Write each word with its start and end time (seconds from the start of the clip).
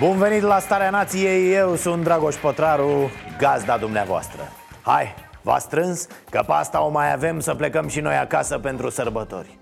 Bun 0.00 0.18
venit 0.18 0.42
la 0.42 0.58
Starea 0.58 0.90
Nației, 0.90 1.54
eu 1.54 1.74
sunt 1.74 2.04
Dragoș 2.04 2.34
Pătraru, 2.34 3.10
gazda 3.38 3.76
dumneavoastră 3.76 4.40
Hai, 4.82 5.14
v-a 5.42 5.58
strâns? 5.58 6.06
Că 6.30 6.42
pe 6.46 6.52
asta 6.52 6.84
o 6.84 6.90
mai 6.90 7.12
avem 7.12 7.40
să 7.40 7.54
plecăm 7.54 7.88
și 7.88 8.00
noi 8.00 8.14
acasă 8.14 8.58
pentru 8.58 8.90
sărbători 8.90 9.57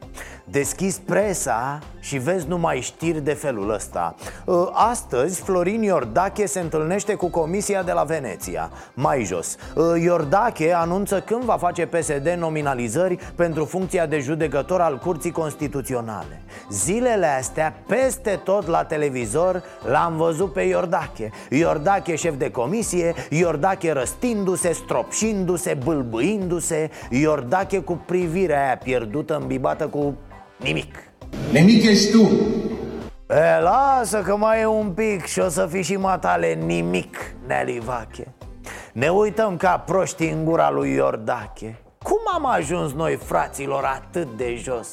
Deschis 0.51 0.99
presa 0.99 1.79
și 2.01 2.19
vezi 2.19 2.49
numai 2.49 2.81
știri 2.81 3.21
de 3.21 3.33
felul 3.33 3.71
ăsta. 3.71 4.15
Uh, 4.45 4.69
Astăzi 4.73 5.41
Florin 5.41 5.83
Iordache 5.83 6.47
se 6.47 6.61
întâlnește 6.61 7.15
cu 7.15 7.29
comisia 7.29 7.83
de 7.83 7.93
la 7.93 8.03
Veneția. 8.03 8.71
Mai 8.95 9.25
jos. 9.25 9.57
Uh, 9.75 9.85
Iordache 10.03 10.73
anunță 10.73 11.21
când 11.21 11.43
va 11.43 11.57
face 11.57 11.87
PSD 11.87 12.29
nominalizări 12.39 13.19
pentru 13.35 13.65
funcția 13.65 14.07
de 14.07 14.19
judecător 14.19 14.81
al 14.81 14.99
Curții 14.99 15.31
Constituționale. 15.31 16.43
Zilele 16.71 17.27
astea, 17.27 17.75
peste 17.87 18.41
tot 18.45 18.67
la 18.67 18.85
televizor, 18.85 19.63
l-am 19.91 20.17
văzut 20.17 20.53
pe 20.53 20.61
Iordache. 20.61 21.31
Iordache 21.51 22.15
șef 22.15 22.37
de 22.37 22.51
comisie, 22.51 23.15
Iordache 23.31 23.93
răstindu-se, 23.93 24.73
stropșindu-se, 24.73 25.79
bâlbâindu-se. 25.85 26.91
Iordache 27.11 27.79
cu 27.79 28.01
privirea 28.07 28.65
aia 28.65 28.77
pierdută, 28.77 29.37
îmbibată 29.37 29.87
cu 29.87 30.15
nimic. 30.57 30.99
Nimic 31.53 31.85
ești 31.85 32.11
tu. 32.11 32.31
E, 33.29 33.61
lasă 33.61 34.23
că 34.23 34.37
mai 34.37 34.61
e 34.61 34.67
un 34.67 34.91
pic 34.91 35.25
și 35.25 35.39
o 35.39 35.49
să 35.49 35.67
fii 35.71 35.83
și 35.83 35.97
matale 35.97 36.55
nimic, 36.55 37.17
Nelly 37.47 37.81
Vache. 37.85 38.35
Ne 38.93 39.09
uităm 39.09 39.57
ca 39.57 39.79
proști 39.79 40.25
în 40.25 40.45
gura 40.45 40.71
lui 40.71 40.93
Iordache 40.93 41.81
Cum 42.07 42.21
am 42.35 42.47
ajuns 42.47 42.93
noi, 42.93 43.17
fraților, 43.17 43.85
atât 43.85 44.37
de 44.37 44.55
jos? 44.63 44.89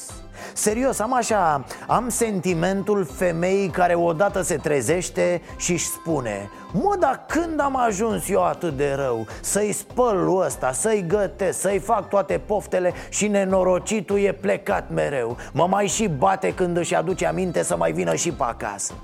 Serios, 0.52 0.98
am 0.98 1.14
așa, 1.14 1.64
am 1.86 2.08
sentimentul 2.08 3.04
femeii 3.04 3.68
care 3.68 3.94
odată 3.94 4.42
se 4.42 4.56
trezește 4.56 5.42
și 5.56 5.72
își 5.72 5.86
spune 5.86 6.50
Mă, 6.72 6.96
dar 6.98 7.24
când 7.28 7.60
am 7.60 7.76
ajuns 7.76 8.28
eu 8.28 8.44
atât 8.44 8.76
de 8.76 8.92
rău? 8.92 9.26
Să-i 9.40 9.72
spăl 9.72 10.40
ăsta, 10.44 10.72
să-i 10.72 11.04
gătesc, 11.06 11.60
să-i 11.60 11.78
fac 11.78 12.08
toate 12.08 12.40
poftele 12.46 12.92
și 13.08 13.28
nenorocitul 13.28 14.18
e 14.18 14.32
plecat 14.32 14.90
mereu 14.94 15.36
Mă 15.52 15.66
mai 15.66 15.86
și 15.86 16.08
bate 16.08 16.54
când 16.54 16.76
își 16.76 16.94
aduce 16.94 17.26
aminte 17.26 17.62
să 17.62 17.76
mai 17.76 17.92
vină 17.92 18.14
și 18.14 18.32
pe 18.32 18.44
acasă 18.44 18.94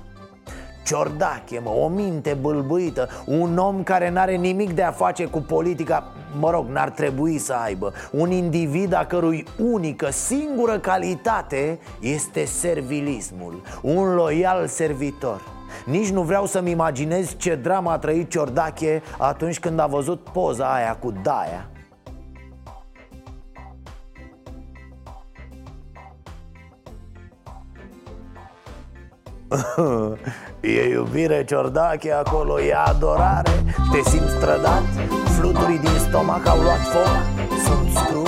Ciordache, 0.85 1.59
mă, 1.63 1.69
o 1.69 1.87
minte 1.87 2.37
bâlbâită 2.41 3.09
Un 3.25 3.57
om 3.57 3.83
care 3.83 4.09
n-are 4.09 4.35
nimic 4.35 4.71
de 4.73 4.83
a 4.83 4.91
face 4.91 5.25
cu 5.25 5.39
politica 5.39 6.03
Mă 6.39 6.49
rog, 6.49 6.67
n-ar 6.67 6.89
trebui 6.89 7.37
să 7.37 7.53
aibă. 7.53 7.93
Un 8.11 8.31
individ 8.31 8.93
a 8.93 9.05
cărui 9.05 9.45
unică, 9.57 10.09
singură 10.11 10.79
calitate 10.79 11.79
Este 11.99 12.45
servilismul 12.45 13.61
Un 13.81 14.15
loial 14.15 14.67
servitor. 14.67 15.41
Nici 15.85 16.09
nu 16.09 16.21
vreau 16.21 16.45
să-mi 16.45 16.71
imaginez 16.71 17.35
ce 17.37 17.55
drama 17.55 17.91
a 17.91 17.97
trăit 17.97 18.29
Ciordache 18.29 19.01
atunci 19.17 19.59
când 19.59 19.79
a 19.79 19.85
văzut 19.85 20.19
poza 20.19 20.73
aia 20.73 20.97
cu 20.99 21.13
Daia 21.23 21.70
E 30.59 30.87
iubire 30.89 31.43
ciordache 31.45 32.11
acolo, 32.11 32.59
e 32.59 32.73
adorare 32.73 33.63
Te 33.91 34.09
simți 34.09 34.31
strădat? 34.31 34.83
Fluturii 35.37 35.79
din 35.79 35.97
stomac 36.07 36.47
au 36.47 36.61
luat 36.61 36.79
foc? 36.79 37.09
Sunt 37.65 37.91
scrum? 37.95 38.25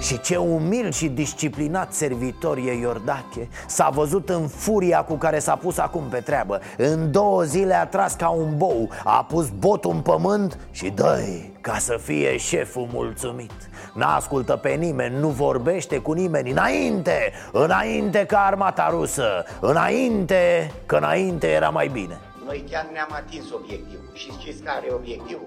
Și 0.00 0.20
ce 0.20 0.36
umil 0.36 0.92
și 0.92 1.08
disciplinat 1.08 1.92
servitor 1.92 2.56
e 2.56 2.72
Iordache 2.80 3.48
S-a 3.66 3.88
văzut 3.94 4.28
în 4.28 4.46
furia 4.46 5.02
cu 5.02 5.14
care 5.14 5.38
s-a 5.38 5.56
pus 5.56 5.78
acum 5.78 6.02
pe 6.10 6.20
treabă 6.20 6.60
În 6.76 7.10
două 7.10 7.42
zile 7.42 7.74
a 7.74 7.86
tras 7.86 8.14
ca 8.14 8.28
un 8.28 8.56
bou 8.56 8.88
A 9.04 9.24
pus 9.28 9.48
botul 9.48 9.90
în 9.90 10.00
pământ 10.00 10.58
și 10.70 10.88
dă 10.88 11.20
ca 11.68 11.78
să 11.78 11.96
fie 11.96 12.36
șeful 12.36 12.88
mulțumit 12.92 13.52
N-ascultă 13.94 14.56
pe 14.56 14.70
nimeni, 14.70 15.18
nu 15.18 15.28
vorbește 15.28 15.98
cu 15.98 16.12
nimeni 16.12 16.50
Înainte, 16.50 17.32
înainte 17.52 18.26
ca 18.26 18.44
armata 18.44 18.88
rusă 18.90 19.44
Înainte, 19.60 20.72
că 20.86 20.96
înainte 20.96 21.46
era 21.46 21.68
mai 21.68 21.88
bine 21.88 22.20
Noi 22.44 22.64
chiar 22.70 22.86
ne-am 22.92 23.08
atins 23.12 23.52
obiectivul 23.52 24.10
și 24.12 24.30
știți 24.40 24.62
care 24.62 24.86
e 24.88 24.92
obiectivul? 24.92 25.46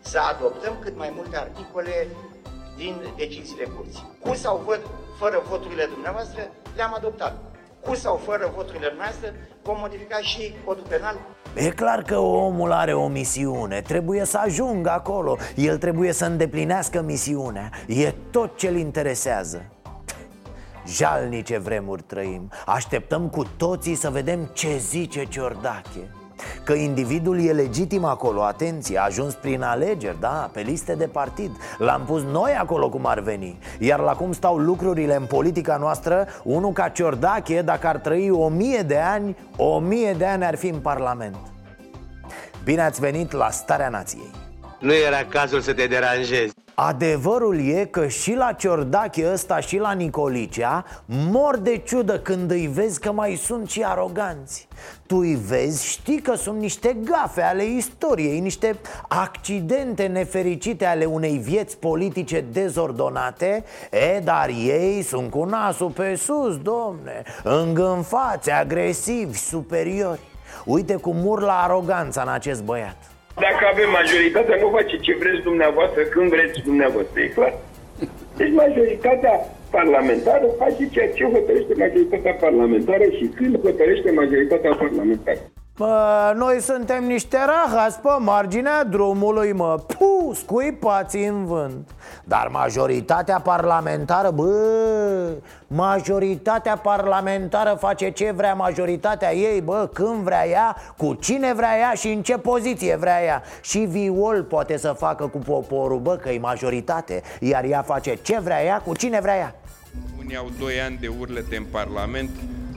Să 0.00 0.18
adoptăm 0.34 0.72
cât 0.80 0.96
mai 0.96 1.12
multe 1.14 1.36
articole 1.36 2.06
din 2.76 2.94
deciziile 3.16 3.64
curții. 3.64 4.08
Cu 4.20 4.34
sau 4.34 4.62
vot, 4.64 4.80
fără 5.18 5.42
voturile 5.48 5.84
dumneavoastră, 5.84 6.42
le-am 6.76 6.94
adoptat. 6.96 7.53
Cu 7.84 7.94
sau 7.94 8.16
fără 8.16 8.52
voturile 8.54 8.92
noastre, 8.96 9.34
vom 9.62 9.76
modifica 9.78 10.16
și 10.16 10.54
codul 10.64 10.84
penal. 10.88 11.18
E 11.54 11.68
clar 11.70 12.02
că 12.02 12.18
omul 12.18 12.72
are 12.72 12.94
o 12.94 13.08
misiune 13.08 13.80
Trebuie 13.80 14.24
să 14.24 14.38
ajungă 14.38 14.90
acolo 14.90 15.36
El 15.54 15.78
trebuie 15.78 16.12
să 16.12 16.24
îndeplinească 16.24 17.02
misiunea. 17.02 17.70
E 17.86 18.14
tot 18.30 18.56
ce-l 18.56 18.76
interesează. 18.76 19.64
Jalnice 20.86 21.58
vremuri 21.58 22.02
trăim 22.02 22.50
Așteptăm 22.66 23.28
cu 23.28 23.44
toții 23.56 23.94
să 23.94 24.10
vedem 24.10 24.50
ce 24.52 24.76
zice 24.76 25.24
Ciordache 25.24 26.23
Că 26.64 26.72
individul 26.72 27.40
e 27.40 27.52
legitim 27.52 28.04
acolo, 28.04 28.42
atenție, 28.42 28.98
a 28.98 29.04
ajuns 29.04 29.34
prin 29.34 29.62
alegeri, 29.62 30.20
da, 30.20 30.50
pe 30.52 30.60
liste 30.60 30.94
de 30.94 31.06
partid. 31.06 31.50
L-am 31.78 32.02
pus 32.06 32.22
noi 32.22 32.52
acolo 32.58 32.88
cum 32.88 33.06
ar 33.06 33.20
veni. 33.20 33.58
Iar 33.78 34.00
la 34.00 34.12
cum 34.12 34.32
stau 34.32 34.56
lucrurile 34.56 35.14
în 35.14 35.24
politica 35.24 35.76
noastră 35.76 36.26
Unul 36.42 36.72
ca 36.72 36.88
Ciordache, 36.88 37.62
dacă 37.62 37.86
ar 37.86 37.96
trăi 37.96 38.30
o 38.30 38.48
mie 38.48 38.80
de 38.80 38.98
ani 38.98 39.36
O 39.56 39.78
mie 39.78 40.12
de 40.12 40.26
ani 40.26 40.44
ar 40.44 40.56
fi 40.56 40.68
în 40.68 40.78
Parlament. 40.78 41.36
Bine 42.64 42.82
ați 42.82 43.00
venit 43.00 43.32
la 43.32 43.50
Starea 43.50 43.88
Nației 43.88 44.43
Nu 44.84 44.94
era 44.94 45.24
cazul 45.24 45.60
să 45.60 45.72
te 45.72 45.86
deranjezi. 45.86 46.54
Adevărul 46.74 47.68
e 47.68 47.84
că 47.84 48.06
și 48.06 48.34
la 48.34 48.52
Ciordache 48.52 49.30
ăsta 49.32 49.60
și 49.60 49.78
la 49.78 49.92
Nicolicea 49.92 50.84
Mor 51.06 51.56
de 51.56 51.76
ciudă 51.76 52.18
când 52.18 52.50
îi 52.50 52.66
vezi 52.66 53.00
că 53.00 53.12
mai 53.12 53.34
sunt 53.34 53.70
și 53.70 53.82
aroganți. 53.82 54.68
Tu 55.06 55.16
îi 55.16 55.34
vezi, 55.34 55.86
știi 55.86 56.20
că 56.20 56.34
sunt 56.34 56.58
niște 56.58 56.96
gafe 57.04 57.42
ale 57.42 57.64
istoriei 57.64 58.40
Niște 58.40 58.78
accidente 59.08 60.06
nefericite 60.06 60.84
ale 60.84 61.04
unei 61.04 61.38
vieți 61.38 61.78
politice 61.78 62.44
dezordonate. 62.52 63.64
E, 63.90 64.18
dar 64.18 64.48
ei 64.48 65.02
sunt 65.02 65.30
cu 65.30 65.44
nasul 65.44 65.90
pe 65.90 66.14
sus, 66.14 66.58
domne 66.58 67.22
Îngânfați, 67.42 68.50
agresivi, 68.50 69.38
superiori. 69.38 70.20
Uite 70.64 70.94
cum 70.94 71.26
urlă 71.26 71.52
aroganța 71.52 72.22
în 72.22 72.28
acest 72.28 72.62
băiat 72.62 73.13
Dacă 73.34 73.62
avem 73.72 73.90
majoritatea, 73.90 74.56
nu 74.60 74.68
face 74.68 74.96
ce 75.06 75.16
vreți 75.20 75.42
dumneavoastră, 75.42 76.02
când 76.02 76.28
vreți 76.28 76.60
dumneavoastră, 76.68 77.20
e 77.20 77.26
clar. 77.26 77.54
Deci 78.36 78.52
majoritatea 78.52 79.34
parlamentară 79.70 80.46
face 80.58 80.88
ceea 80.88 81.10
ce 81.16 81.24
hotărăște 81.24 81.74
majoritatea 81.78 82.32
parlamentară 82.32 83.04
și 83.18 83.26
când 83.36 83.60
hotărăște 83.60 84.10
majoritatea 84.10 84.74
parlamentară. 84.74 85.38
Bă, 85.76 86.32
noi 86.36 86.60
suntem 86.60 87.04
niște 87.04 87.36
rahați 87.36 88.00
pe 88.00 88.08
marginea 88.18 88.84
drumului, 88.84 89.52
mă. 89.52 89.84
Puh, 89.86 90.36
scuipați 90.36 91.16
în 91.16 91.44
vânt. 91.44 91.90
Dar 92.24 92.48
majoritatea 92.52 93.40
parlamentară, 93.40 94.30
bă 94.30 95.32
Majoritatea 95.66 96.76
parlamentară 96.76 97.76
face 97.80 98.10
ce 98.10 98.32
vrea 98.36 98.54
majoritatea 98.54 99.34
ei, 99.34 99.60
bă 99.60 99.90
Când 99.92 100.22
vrea 100.22 100.48
ea, 100.48 100.76
cu 100.96 101.14
cine 101.14 101.52
vrea 101.54 101.78
ea 101.78 101.92
și 101.94 102.08
în 102.08 102.22
ce 102.22 102.38
poziție 102.38 102.96
vrea 102.96 103.24
ea. 103.24 103.42
Și 103.60 103.78
viol 103.78 104.42
poate 104.42 104.76
să 104.76 104.94
facă 104.98 105.26
cu 105.26 105.38
poporul, 105.38 105.98
bă, 105.98 106.16
că 106.16 106.28
e 106.28 106.38
majoritate 106.38 107.22
Iar 107.40 107.64
ea 107.64 107.82
face 107.82 108.14
ce 108.22 108.40
vrea 108.40 108.64
ea, 108.64 108.80
cu 108.80 108.96
cine 108.96 109.20
vrea 109.20 109.36
ea. 109.36 109.54
Unii 110.18 110.36
au 110.36 110.50
doi 110.58 110.80
ani 110.80 110.98
de 111.00 111.10
urlete 111.20 111.56
în 111.56 111.64
Parlament 111.70 112.30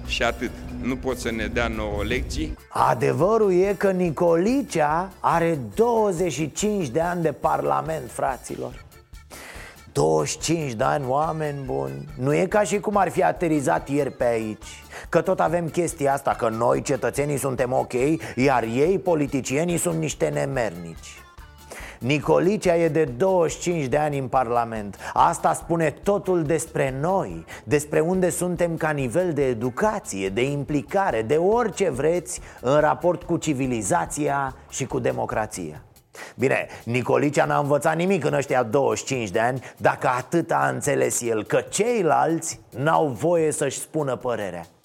și 0.08 0.24
atât. 0.24 0.52
Nu 0.82 0.96
pot 0.96 1.18
să 1.18 1.32
ne 1.32 1.46
dea 1.46 1.68
nouă 1.68 2.04
lecții. 2.04 2.58
Adevărul 2.70 3.54
e 3.54 3.76
că 3.78 3.92
Nicolicea 3.92 5.10
are 5.20 5.60
25 5.76 6.88
de 6.88 7.02
ani 7.02 7.22
de 7.22 7.32
parlament, 7.32 8.12
fraților 8.12 8.86
25 9.98 10.74
de 10.74 10.84
ani, 10.84 11.06
oameni 11.08 11.64
buni 11.66 12.08
Nu 12.20 12.34
e 12.34 12.46
ca 12.46 12.64
și 12.64 12.80
cum 12.80 12.98
ar 12.98 13.10
fi 13.10 13.24
aterizat 13.24 13.90
ieri 13.90 14.12
pe 14.12 14.26
aici 14.26 14.84
Că 15.10 15.22
tot 15.22 15.40
avem 15.40 15.70
chestia 15.70 16.14
asta 16.14 16.32
Că 16.32 16.50
noi 16.50 16.82
cetățenii 16.82 17.38
suntem 17.38 17.74
ok 17.74 17.94
Iar 18.36 18.64
ei, 18.64 19.00
politicienii, 19.00 19.78
sunt 19.78 20.00
niște 20.00 20.28
nemernici 20.28 21.22
Nicolicea 22.00 22.76
e 22.76 22.88
de 22.88 23.04
25 23.04 23.86
de 23.86 23.98
ani 23.98 24.18
în 24.18 24.28
Parlament. 24.28 24.98
Asta 25.14 25.54
spune 25.54 25.96
totul 26.04 26.44
despre 26.44 26.98
noi 27.02 27.46
Despre 27.64 28.00
unde 28.00 28.30
suntem 28.30 28.78
ca 28.78 28.90
nivel 28.90 29.34
de 29.34 29.46
educație, 29.46 30.30
de 30.30 30.42
implicare 30.42 31.22
De 31.22 31.36
orice 31.36 31.90
vreți 31.90 32.42
în 32.62 32.80
raport 32.80 33.24
cu 33.24 33.38
civilizația 33.38 34.56
și 34.70 34.86
cu 34.86 35.00
democrația. 35.00 35.82
Bine, 36.36 36.68
Nicolicea 36.84 37.46
n-a 37.46 37.58
învățat 37.58 37.96
nimic 37.96 38.26
în 38.26 38.34
ăștia 38.34 38.64
25 38.64 39.30
de 39.30 39.40
ani 39.40 39.64
Dacă 39.78 40.08
atât 40.18 40.52
a 40.52 40.70
înțeles 40.74 41.22
el 41.22 41.44
Că 41.44 41.62
ceilalți 41.70 42.60
n-au 42.78 43.08
voie 43.08 43.52
să-și 43.52 43.80
spună 43.80 44.16
părerea. 44.16 44.66
Uh, 44.66 44.77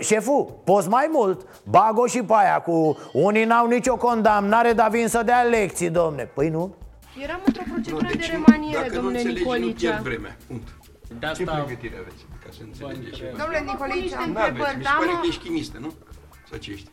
șeful, 0.00 0.60
poți 0.64 0.88
mai 0.88 1.08
mult 1.12 1.46
Bago 1.64 2.06
și 2.06 2.22
pe 2.22 2.32
aia 2.36 2.60
cu 2.60 2.98
Unii 3.12 3.44
n-au 3.44 3.66
nicio 3.66 3.96
condamnare, 3.96 4.72
dar 4.72 4.90
vin 4.90 5.08
să 5.08 5.22
dea 5.22 5.42
lecții, 5.42 5.90
domne 5.90 6.22
Păi 6.34 6.48
nu? 6.48 6.74
Eram 7.22 7.40
într-o 7.46 7.62
procedură 7.72 8.06
de 8.16 8.28
remaniere, 8.30 8.80
dacă 8.80 8.94
domnule 8.94 9.22
nu 9.22 9.28
înțelegi, 9.28 9.42
Nicolicea. 9.42 9.88
nu 9.96 10.02
pierd 10.02 10.02
vremea. 10.02 10.36
Punct. 10.46 10.68
De 11.08 11.14
Ce 11.20 11.26
asta 11.26 11.52
pregătire 11.64 11.96
aveți 12.02 12.22
ca 12.42 12.48
să 12.56 12.60
înțelegeți? 12.68 13.20
Domnule 13.40 13.60
Nicolicea, 13.70 14.20
Nu 14.26 14.38
aveți, 14.38 14.76
mi 14.78 14.84
se 14.84 14.90
pare 14.98 15.14
că 15.20 15.26
ești 15.30 15.42
chimistă, 15.44 15.76
nu? 15.80 15.90
Sau 16.50 16.58
ce 16.58 16.70
ești? 16.70 16.88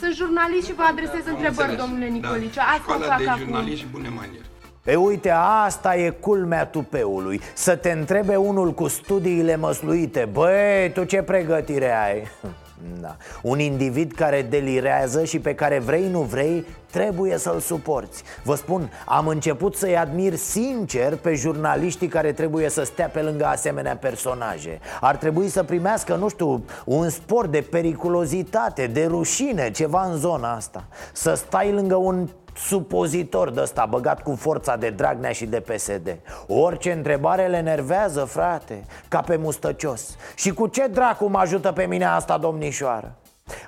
sunt 0.00 0.14
jurnalist 0.20 0.66
și 0.68 0.74
vă 0.80 0.82
adresez 0.92 1.24
Am 1.26 1.32
întrebări, 1.34 1.68
înțeles. 1.70 1.80
domnule 1.84 2.06
Nicolicea. 2.18 2.62
Da. 2.66 2.70
Asta 2.72 2.82
Școala 2.82 3.06
fac 3.12 3.18
de 3.18 3.28
acum. 3.28 3.42
jurnalist 3.42 3.78
și 3.82 3.86
bune 3.94 4.08
maniere. 4.20 4.46
E 4.86 4.94
uite, 4.94 5.30
asta 5.64 5.96
e 5.96 6.10
culmea 6.10 6.66
tupeului 6.66 7.40
Să 7.54 7.76
te 7.76 7.90
întrebe 7.90 8.36
unul 8.36 8.72
cu 8.72 8.88
studiile 8.88 9.56
măsluite 9.56 10.28
Băi, 10.32 10.90
tu 10.94 11.04
ce 11.04 11.22
pregătire 11.22 11.92
ai? 12.06 12.22
Da. 13.00 13.16
Un 13.42 13.58
individ 13.58 14.12
care 14.12 14.42
delirează 14.42 15.24
și 15.24 15.38
pe 15.38 15.54
care 15.54 15.78
vrei 15.78 16.08
nu 16.08 16.20
vrei 16.20 16.64
Trebuie 16.90 17.38
să-l 17.38 17.58
suporți 17.60 18.22
Vă 18.42 18.54
spun, 18.54 18.90
am 19.06 19.26
început 19.26 19.76
să-i 19.76 19.96
admir 19.96 20.34
sincer 20.34 21.16
Pe 21.16 21.34
jurnaliștii 21.34 22.08
care 22.08 22.32
trebuie 22.32 22.68
să 22.68 22.82
stea 22.84 23.08
pe 23.08 23.20
lângă 23.20 23.44
asemenea 23.44 23.96
personaje 23.96 24.80
Ar 25.00 25.16
trebui 25.16 25.48
să 25.48 25.62
primească, 25.62 26.14
nu 26.14 26.28
știu, 26.28 26.64
un 26.84 27.08
spor 27.08 27.46
de 27.46 27.60
periculozitate 27.70 28.86
De 28.86 29.06
rușine, 29.06 29.70
ceva 29.70 30.04
în 30.04 30.16
zona 30.16 30.54
asta 30.54 30.84
Să 31.12 31.34
stai 31.34 31.72
lângă 31.72 31.94
un 31.94 32.28
supozitor 32.56 33.50
de 33.50 33.60
ăsta 33.60 33.86
băgat 33.90 34.22
cu 34.22 34.34
forța 34.34 34.76
de 34.76 34.90
Dragnea 34.90 35.32
și 35.32 35.46
de 35.46 35.60
PSD 35.60 36.16
Orice 36.46 36.92
întrebare 36.92 37.46
le 37.46 37.56
enervează, 37.56 38.24
frate, 38.24 38.84
ca 39.08 39.20
pe 39.20 39.36
mustăcios 39.36 40.16
Și 40.34 40.50
cu 40.52 40.66
ce 40.66 40.86
dracu 40.86 41.26
mă 41.26 41.38
ajută 41.38 41.72
pe 41.72 41.86
mine 41.86 42.04
asta, 42.04 42.38
domnișoară? 42.38 43.16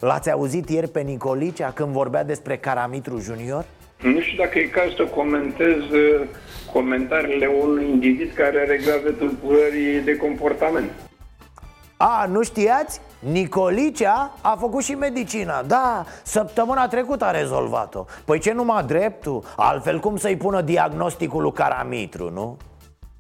L-ați 0.01 0.31
auzit 0.31 0.69
ieri 0.69 0.89
pe 0.89 1.01
Nicolicea 1.01 1.71
când 1.71 1.89
vorbea 1.89 2.25
despre 2.25 2.57
Caramitru 2.57 3.19
Junior? 3.19 3.65
Nu 4.03 4.21
știu 4.21 4.37
dacă 4.45 4.59
e 4.59 4.63
caz 4.63 4.95
să 4.97 5.03
comentez 5.05 5.77
uh, 5.77 6.27
comentariile 6.73 7.47
unui 7.47 7.89
individ 7.89 8.33
care 8.35 8.61
are 8.61 8.81
grave 8.85 9.11
tulburări 9.11 10.03
de 10.05 10.17
comportament. 10.17 10.91
A, 11.97 12.27
nu 12.31 12.43
știați? 12.43 13.01
Nicolicea 13.19 14.33
a 14.41 14.57
făcut 14.61 14.83
și 14.83 14.95
medicina. 14.95 15.63
Da, 15.63 16.05
săptămâna 16.23 16.89
trecută 16.89 17.25
a 17.25 17.31
rezolvat-o. 17.31 18.05
Păi 18.25 18.39
ce 18.39 18.53
numai 18.53 18.85
dreptul? 18.85 19.45
Altfel 19.57 20.01
cum 20.01 20.17
să-i 20.17 20.37
pună 20.37 20.61
diagnosticul 20.61 21.43
lui 21.43 21.53
Caramitru, 21.53 22.31
nu? 22.31 22.57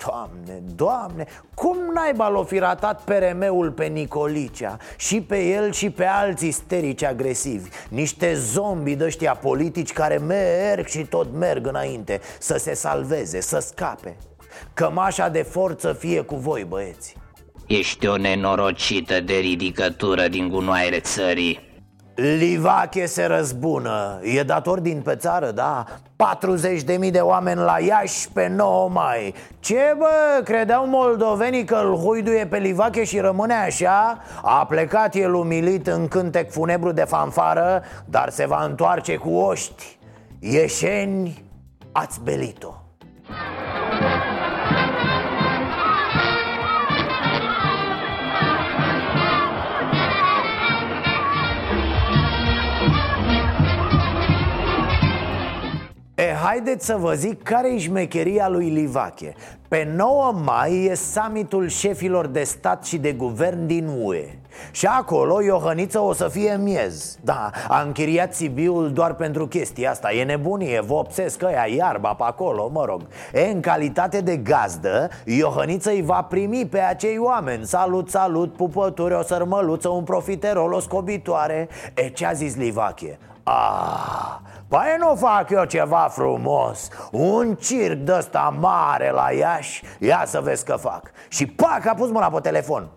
Doamne, 0.06 0.62
doamne, 0.74 1.26
cum 1.54 1.76
naiba 1.94 2.28
l-o 2.28 2.44
fi 2.44 2.58
ratat 2.58 3.02
PRM-ul 3.02 3.70
pe 3.70 3.84
Nicolicea 3.84 4.76
Și 4.96 5.20
pe 5.20 5.44
el 5.44 5.72
și 5.72 5.90
pe 5.90 6.04
alți 6.04 6.46
isterici 6.46 7.04
agresivi? 7.04 7.68
Niște 7.88 8.34
zombi 8.34 8.96
de 8.96 9.04
ăștia 9.04 9.34
politici 9.34 9.92
care 9.92 10.16
merg 10.16 10.86
și 10.86 11.04
tot 11.04 11.34
merg 11.34 11.66
înainte 11.66 12.20
Să 12.38 12.58
se 12.58 12.74
salveze, 12.74 13.40
să 13.40 13.58
scape. 13.58 14.16
Cămașa 14.74 15.28
de 15.28 15.42
forță 15.42 15.92
fie 15.92 16.20
cu 16.20 16.34
voi, 16.34 16.64
băieți 16.64 17.16
Ești 17.68 18.06
o 18.06 18.16
nenorocită 18.16 19.20
de 19.20 19.34
ridicătură 19.34 20.28
din 20.28 20.48
gunoaiele 20.48 21.00
țării. 21.00 21.60
Livache 22.14 23.06
se 23.06 23.24
răzbună. 23.24 24.20
E 24.22 24.42
dator 24.42 24.80
din 24.80 25.00
pe 25.00 25.16
țară, 25.16 25.50
da? 25.50 25.84
40.000 27.04 27.10
de 27.10 27.18
oameni 27.18 27.60
la 27.60 27.78
Iași 27.80 28.28
pe 28.32 28.48
9 28.48 28.88
mai. 28.88 29.34
Ce 29.60 29.94
bă, 29.98 30.42
credeau 30.44 30.86
moldovenii 30.86 31.64
că 31.64 31.74
îl 31.74 31.96
huiduie 31.96 32.46
pe 32.46 32.58
Livache 32.58 33.04
și 33.04 33.18
rămâne 33.18 33.54
așa? 33.54 34.22
A 34.42 34.66
plecat 34.66 35.14
el 35.14 35.34
umilit 35.34 35.86
în 35.86 36.08
cântec 36.08 36.50
funebru 36.50 36.92
de 36.92 37.04
fanfară 37.04 37.82
Dar 38.04 38.28
se 38.30 38.46
va 38.46 38.64
întoarce 38.64 39.16
cu 39.16 39.30
oști. 39.30 39.98
Ieșeni, 40.40 41.44
ați 41.92 42.20
belit-o 42.22 42.87
haideți 56.44 56.86
să 56.86 56.96
vă 56.96 57.14
zic 57.14 57.42
care 57.42 57.72
e 57.72 57.78
șmecheria 57.78 58.48
lui 58.48 58.68
Livache. 58.68 59.34
Pe 59.68 59.92
9 59.96 60.32
mai 60.44 60.84
e 60.84 60.94
summitul 60.94 61.68
șefilor 61.68 62.26
de 62.26 62.42
stat 62.42 62.84
și 62.84 62.98
de 62.98 63.12
guvern 63.12 63.66
din 63.66 63.88
UE 64.02 64.24
Și 64.70 64.86
acolo 64.86 65.42
Iohăniță 65.42 66.00
o 66.00 66.12
să 66.12 66.28
fie 66.28 66.58
miez. 66.62 67.18
Da, 67.20 67.50
a 67.68 67.82
închiriat 67.82 68.34
Sibiul 68.34 68.92
doar 68.92 69.14
pentru 69.14 69.46
chestia 69.46 69.90
asta. 69.90 70.12
E 70.12 70.24
nebunie, 70.24 70.80
vopsesc 70.80 71.42
ăia, 71.42 71.66
iarba 71.76 72.14
pe 72.14 72.24
acolo, 72.26 72.70
mă 72.72 72.84
rog. 72.84 73.02
E, 73.32 73.40
în 73.40 73.60
calitate 73.60 74.20
de 74.20 74.36
gazdă, 74.36 75.08
Iohăniță 75.24 75.90
îi 75.90 76.02
va 76.02 76.22
primi 76.22 76.66
pe 76.66 76.78
acei 76.78 77.18
oameni. 77.18 77.66
Salut, 77.66 78.10
salut, 78.10 78.52
pupături, 78.52 79.14
o 79.14 79.22
sărmăluță, 79.22 79.88
un 79.88 80.04
profiterol, 80.04 80.72
o 80.72 80.80
scobitoare. 80.80 81.68
E, 81.94 82.08
ce 82.08 82.26
a 82.26 82.32
zis 82.32 82.56
Livache? 82.56 83.18
Ah, 83.42 84.38
Păi 84.68 84.96
nu 84.98 85.14
fac 85.14 85.50
eu 85.50 85.64
ceva 85.64 86.08
frumos. 86.10 86.88
Un 87.12 87.54
circ 87.54 87.98
de 87.98 88.14
ăsta 88.16 88.56
mare 88.58 89.10
la 89.10 89.30
Iași. 89.30 89.82
Ia 89.98 90.22
să 90.26 90.40
vezi 90.40 90.64
că 90.64 90.76
fac. 90.76 91.10
Și 91.28 91.46
pac, 91.46 91.86
a 91.86 91.94
pus 91.94 92.10
mâna 92.10 92.30
pe 92.30 92.40
telefon. 92.40 92.88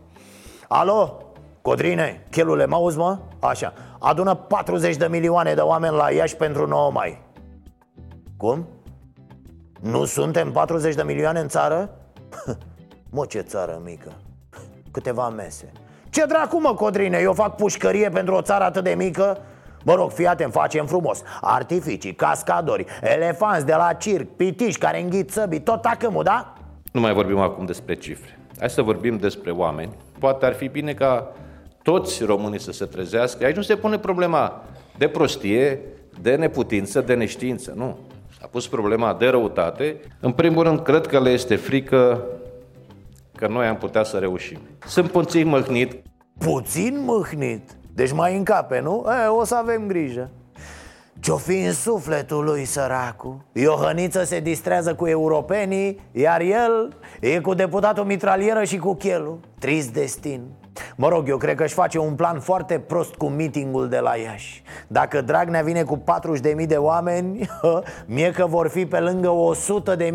Alo, 0.68 1.18
Codrine, 1.62 2.28
chelule, 2.30 2.66
mă 2.66 2.76
auzi, 2.76 2.98
mă? 2.98 3.20
Așa, 3.40 3.74
adună 4.00 4.34
40 4.34 4.96
de 4.96 5.08
milioane 5.08 5.54
de 5.54 5.62
oameni 5.62 5.96
la 5.96 6.12
Iași 6.12 6.36
pentru 6.36 6.68
9 6.68 6.92
mai. 6.92 7.22
Cum? 8.38 8.68
Nu 9.82 10.06
suntem 10.06 10.52
40 10.52 10.96
de 10.96 11.04
milioane 11.04 11.40
în 11.40 11.48
țară? 11.48 11.90
Mă, 13.10 13.26
ce 13.26 13.40
țară 13.40 13.82
mică. 13.84 14.12
Câteva 14.92 15.30
mese. 15.30 15.72
Ce 16.10 16.26
dracu, 16.26 16.62
mă, 16.62 16.74
Codrine, 16.74 17.18
eu 17.18 17.34
fac 17.34 17.56
pușcărie 17.56 18.10
pentru 18.10 18.36
o 18.36 18.42
țară 18.42 18.64
atât 18.64 18.84
de 18.84 18.94
mică? 18.94 19.38
Mă 19.84 19.94
rog, 19.94 20.12
fii 20.12 20.28
atent, 20.28 20.52
facem 20.52 20.86
frumos 20.86 21.22
Artificii, 21.42 22.14
cascadori, 22.14 22.86
elefanți 23.02 23.66
de 23.66 23.74
la 23.74 23.94
circ, 23.94 24.30
pitiși 24.36 24.78
care 24.78 25.02
înghit 25.02 25.32
săbii 25.32 25.62
Tot 25.62 25.86
acâmul, 25.86 26.24
da? 26.24 26.54
Nu 26.92 27.00
mai 27.00 27.14
vorbim 27.14 27.40
acum 27.40 27.66
despre 27.66 27.96
cifre. 27.96 28.40
Hai 28.60 28.70
să 28.70 28.82
vorbim 28.82 29.18
despre 29.18 29.52
oameni. 29.52 29.92
Poate 30.20 30.46
ar 30.46 30.54
fi 30.54 30.68
bine 30.68 30.94
ca 30.94 31.32
toți 31.84 32.24
românii 32.24 32.60
să 32.60 32.72
se 32.72 32.86
trezească. 32.86 33.46
Aici 33.46 33.56
nu 33.56 33.62
se 33.62 33.76
pune 33.76 33.98
problema 33.98 34.64
de 34.98 35.08
prostie, 35.08 35.80
de 36.22 36.36
neputință, 36.36 37.02
de 37.02 37.14
neștiință, 37.14 37.74
nu. 37.76 37.98
S-a 38.40 38.48
pus 38.48 38.68
problema 38.68 39.14
de 39.14 39.28
răutate. 39.28 39.96
În 40.20 40.32
primul 40.32 40.64
rând, 40.64 40.80
cred 40.80 41.06
că 41.06 41.20
le 41.20 41.30
este 41.30 41.56
frică 41.56 42.24
că 43.36 43.48
noi 43.48 43.66
am 43.66 43.78
putea 43.78 44.04
să 44.04 44.18
reușim. 44.18 44.60
Sunt 44.88 45.12
puțin 45.12 45.48
măhnit. 45.48 46.02
Puțin 46.38 47.04
mâhnit 47.06 47.76
Deci 47.94 48.12
mai 48.12 48.38
încape, 48.38 48.80
nu? 48.80 49.06
E, 49.24 49.28
o 49.28 49.44
să 49.44 49.56
avem 49.56 49.88
grijă. 49.88 50.30
Ce-o 51.20 51.38
fi 51.38 51.60
în 51.60 51.74
sufletul 51.74 52.44
lui 52.44 52.66
săracu? 52.66 53.46
Iohăniță 53.52 54.24
se 54.24 54.40
distrează 54.40 54.96
cu 54.96 55.08
europenii 55.08 56.00
Iar 56.12 56.42
el 56.42 56.98
e 57.20 57.40
cu 57.40 57.54
deputatul 57.54 58.04
mitralieră 58.04 58.64
și 58.64 58.78
cu 58.78 58.96
chelul. 58.96 59.40
Trist 59.60 59.94
destin 59.94 60.42
Mă 60.96 61.08
rog, 61.08 61.30
eu 61.30 61.38
cred 61.38 61.56
că 61.56 61.64
își 61.64 61.74
face 61.74 61.98
un 61.98 62.16
plan 62.16 62.40
foarte 62.40 62.80
prost 62.80 63.14
cu 63.14 63.26
meetingul 63.26 63.90
de 63.90 64.00
la 64.00 64.16
Iași. 64.16 64.64
Dacă 64.88 65.22
Dragnea 65.22 65.62
vine 65.62 65.84
cu 65.84 66.04
40.000 66.58 66.68
de 66.68 66.76
oameni 66.76 67.50
Mie 68.06 68.32
că 68.32 68.46
vor 68.46 68.70
fi 68.70 68.86
pe 68.86 69.00
lângă 69.00 69.32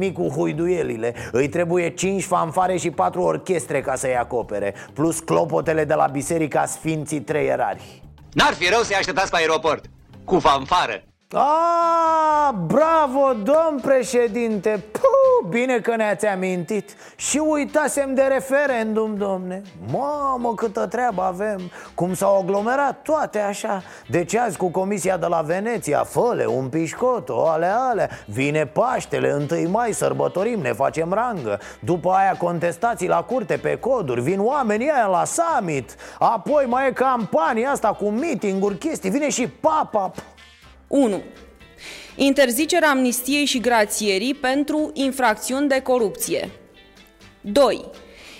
100.000 0.08 0.12
cu 0.12 0.28
huiduielile. 0.28 1.14
Îi 1.32 1.48
trebuie 1.48 1.90
5 1.90 2.24
fanfare 2.24 2.76
și 2.76 2.90
4 2.90 3.20
orchestre 3.22 3.80
ca 3.80 3.94
să-i 3.94 4.16
acopere 4.16 4.74
Plus 4.92 5.18
clopotele 5.18 5.84
de 5.84 5.94
la 5.94 6.06
Biserica 6.06 6.64
Sfinții 6.64 7.20
Trei 7.20 7.46
Erari. 7.46 8.02
N-ar 8.32 8.52
fi 8.52 8.68
rău 8.68 8.80
să-i 8.80 8.96
așteptați 8.96 9.30
pe 9.30 9.36
aeroport 9.36 9.84
Cu 10.24 10.38
fanfară. 10.38 11.02
A, 11.32 12.64
bravo, 12.66 13.32
domn 13.32 13.80
președinte! 13.82 14.84
Puh, 14.92 15.15
Bine 15.48 15.80
că 15.80 15.96
ne-ați 15.96 16.26
amintit. 16.26 16.96
Și 17.16 17.38
uitasem 17.38 18.14
de 18.14 18.22
referendum, 18.22 19.16
domne. 19.16 19.62
Mamă, 19.92 20.54
câtă 20.54 20.86
treabă 20.86 21.22
avem. 21.22 21.60
Cum 21.94 22.14
s-au 22.14 22.38
aglomerat 22.38 23.02
toate 23.02 23.38
așa. 23.38 23.82
Deci 24.08 24.34
azi 24.34 24.56
cu 24.56 24.68
comisia 24.68 25.16
de 25.16 25.26
la 25.26 25.40
Veneția 25.40 26.04
Făle, 26.04 26.46
un 26.46 26.68
pișcoto, 26.68 27.48
ale 27.48 27.66
ale. 27.66 28.10
Vine 28.26 28.66
Paștele, 28.66 29.30
întâi 29.30 29.66
mai 29.66 29.92
sărbătorim, 29.92 30.60
ne 30.60 30.72
facem 30.72 31.12
rangă. 31.12 31.60
După 31.80 32.10
aia 32.10 32.36
contestații 32.38 33.08
la 33.08 33.22
curte 33.22 33.56
pe 33.56 33.78
coduri 33.78 34.20
Vin 34.20 34.40
oamenii 34.40 34.90
aia 34.90 35.06
la 35.06 35.24
summit. 35.24 35.94
Apoi 36.18 36.64
mai 36.68 36.86
e 36.86 36.92
campania 36.92 37.70
asta 37.70 37.92
cu 37.92 38.04
meeting-uri, 38.04 38.78
chestii. 38.78 39.10
Vine 39.10 39.28
și 39.28 39.48
papa. 39.48 40.12
1. 40.88 41.22
Interzicerea 42.18 42.90
amnistiei 42.90 43.44
și 43.44 43.60
grațierii 43.60 44.34
pentru 44.34 44.90
infracțiuni 44.94 45.68
de 45.68 45.80
corupție. 45.80 46.50
2. 47.40 47.84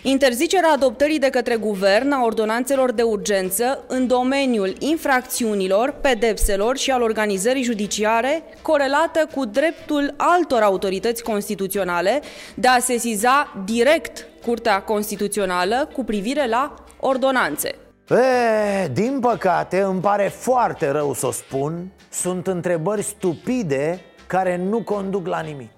Interzicerea 0.02 0.70
adoptării 0.70 1.18
de 1.18 1.30
către 1.30 1.56
guvern 1.56 2.12
a 2.12 2.24
ordonanțelor 2.24 2.92
de 2.92 3.02
urgență 3.02 3.84
în 3.86 4.06
domeniul 4.06 4.74
infracțiunilor, 4.78 5.90
pedepselor 6.00 6.76
și 6.76 6.90
al 6.90 7.02
organizării 7.02 7.62
judiciare 7.62 8.42
corelată 8.62 9.28
cu 9.34 9.44
dreptul 9.44 10.14
altor 10.16 10.62
autorități 10.62 11.22
constituționale 11.22 12.22
de 12.54 12.68
a 12.68 12.78
sesiza 12.78 13.62
direct 13.64 14.26
Curtea 14.46 14.82
Constituțională 14.82 15.88
cu 15.92 16.04
privire 16.04 16.46
la 16.46 16.74
ordonanțe. 17.00 17.74
E, 18.10 18.88
din 18.92 19.18
păcate, 19.20 19.80
îmi 19.80 20.00
pare 20.00 20.28
foarte 20.28 20.88
rău 20.88 21.14
să 21.14 21.26
o 21.26 21.30
spun 21.30 21.90
Sunt 22.10 22.46
întrebări 22.46 23.02
stupide 23.02 24.00
care 24.26 24.56
nu 24.56 24.82
conduc 24.82 25.26
la 25.26 25.40
nimic. 25.40 25.70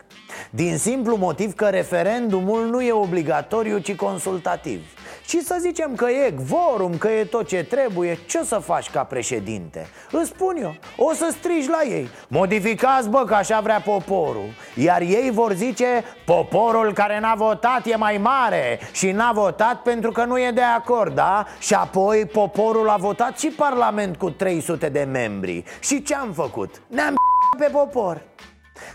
Din 0.51 0.79
simplu 0.79 1.17
motiv 1.17 1.55
că 1.55 1.69
referendumul 1.69 2.67
nu 2.67 2.83
e 2.83 2.93
obligatoriu, 2.93 3.79
ci 3.79 3.95
consultativ 3.95 4.81
și 5.29 5.45
să 5.45 5.57
zicem 5.61 5.95
că 5.95 6.09
e 6.11 6.35
quorum, 6.51 6.99
că 6.99 7.09
e 7.09 7.25
tot 7.25 7.47
ce 7.47 7.65
trebuie 7.65 8.19
Ce 8.27 8.39
o 8.39 8.45
să 8.45 8.59
faci 8.59 8.91
ca 8.91 9.05
președinte? 9.05 9.87
Îți 10.11 10.29
spun 10.29 10.57
eu, 10.57 10.75
o 10.97 11.13
să 11.13 11.29
strigi 11.31 11.69
la 11.69 11.83
ei 11.83 12.09
Modificați 12.29 13.09
bă, 13.09 13.25
că 13.25 13.35
așa 13.35 13.61
vrea 13.61 13.81
poporul 13.81 14.49
Iar 14.75 15.01
ei 15.01 15.31
vor 15.31 15.53
zice 15.53 16.05
Poporul 16.25 16.93
care 16.93 17.21
n-a 17.21 17.35
votat 17.35 17.87
e 17.87 17.97
mai 17.97 18.19
mare 18.19 18.81
Și 18.93 19.11
n-a 19.11 19.33
votat 19.33 19.83
pentru 19.83 20.11
că 20.11 20.25
nu 20.25 20.39
e 20.39 20.51
de 20.51 20.63
acord, 20.63 21.15
da? 21.15 21.47
Și 21.59 21.75
apoi 21.75 22.27
poporul 22.27 22.89
a 22.89 22.97
votat 22.97 23.39
și 23.39 23.49
parlament 23.49 24.17
cu 24.17 24.31
300 24.31 24.89
de 24.89 25.09
membri 25.11 25.65
Și 25.81 26.03
ce 26.03 26.15
am 26.15 26.33
făcut? 26.33 26.83
Ne-am 26.87 27.15
pe 27.59 27.69
popor 27.73 28.23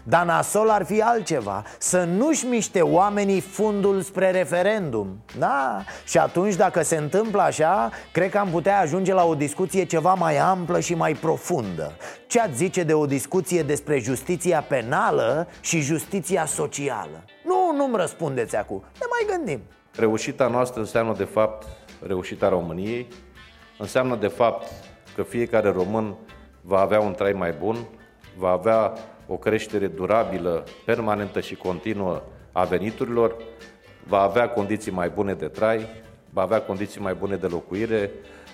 dar 0.04 0.25
nasol 0.25 0.70
ar 0.70 0.86
fi 0.86 1.02
altceva 1.02 1.63
Să 1.78 2.04
nu-și 2.04 2.46
miște 2.46 2.82
oamenii 2.82 3.40
fundul 3.40 4.02
spre 4.02 4.32
referendum. 4.32 5.08
Da, 5.38 5.84
și 6.06 6.18
atunci 6.18 6.56
dacă 6.56 6.84
se 6.84 6.96
întâmplă 6.96 7.42
așa 7.42 7.90
Cred 8.12 8.30
că 8.30 8.38
am 8.38 8.50
putea 8.50 8.80
ajunge 8.80 9.13
la 9.13 9.25
o 9.25 9.36
discuție 9.36 9.86
ceva 9.86 10.13
mai 10.13 10.38
amplă 10.38 10.80
și 10.80 10.94
mai 10.96 11.13
profundă. 11.13 11.92
Ce 12.28 12.40
ați 12.40 12.56
zice 12.56 12.84
de 12.84 12.94
o 12.94 13.06
discuție 13.06 13.63
despre 13.63 14.00
justiția 14.00 14.62
penală 14.62 15.48
și 15.62 15.82
justiția 15.82 16.46
socială? 16.46 17.24
Nu, 17.46 17.75
nu-mi 17.75 17.96
răspundeți 17.96 18.56
acum, 18.56 18.84
ne 19.00 19.06
mai 19.10 19.36
gândim. 19.36 19.60
Reușita 19.96 20.48
noastră 20.48 20.80
înseamnă 20.80 21.13
de 21.18 21.24
fapt 21.24 21.68
reușita 22.08 22.50
României. 22.50 23.08
Înseamnă 23.78 24.16
de 24.16 24.28
fapt 24.28 24.72
că 25.16 25.24
fiecare 25.24 25.70
român 25.70 26.16
va 26.62 26.80
avea 26.80 27.00
un 27.00 27.13
trai 27.13 27.34
mai 27.34 27.52
bun 27.52 27.78
Va 28.38 28.50
avea 28.50 28.94
o 29.27 29.36
creștere 29.36 29.88
durabilă, 29.88 30.63
permanentă 30.86 31.39
și 31.39 31.56
continuă 31.56 32.22
a 32.51 32.63
veniturilor, 32.63 33.36
va 34.08 34.22
avea 34.22 34.50
condiții 34.50 34.92
mai 34.92 35.10
bune 35.10 35.34
de 35.34 35.48
trai, 35.48 35.88
va 36.30 36.42
avea 36.42 36.62
condiții 36.62 37.01
mai 37.01 37.13
bune 37.13 37.36
de 37.36 37.48
locuire, 37.48 38.12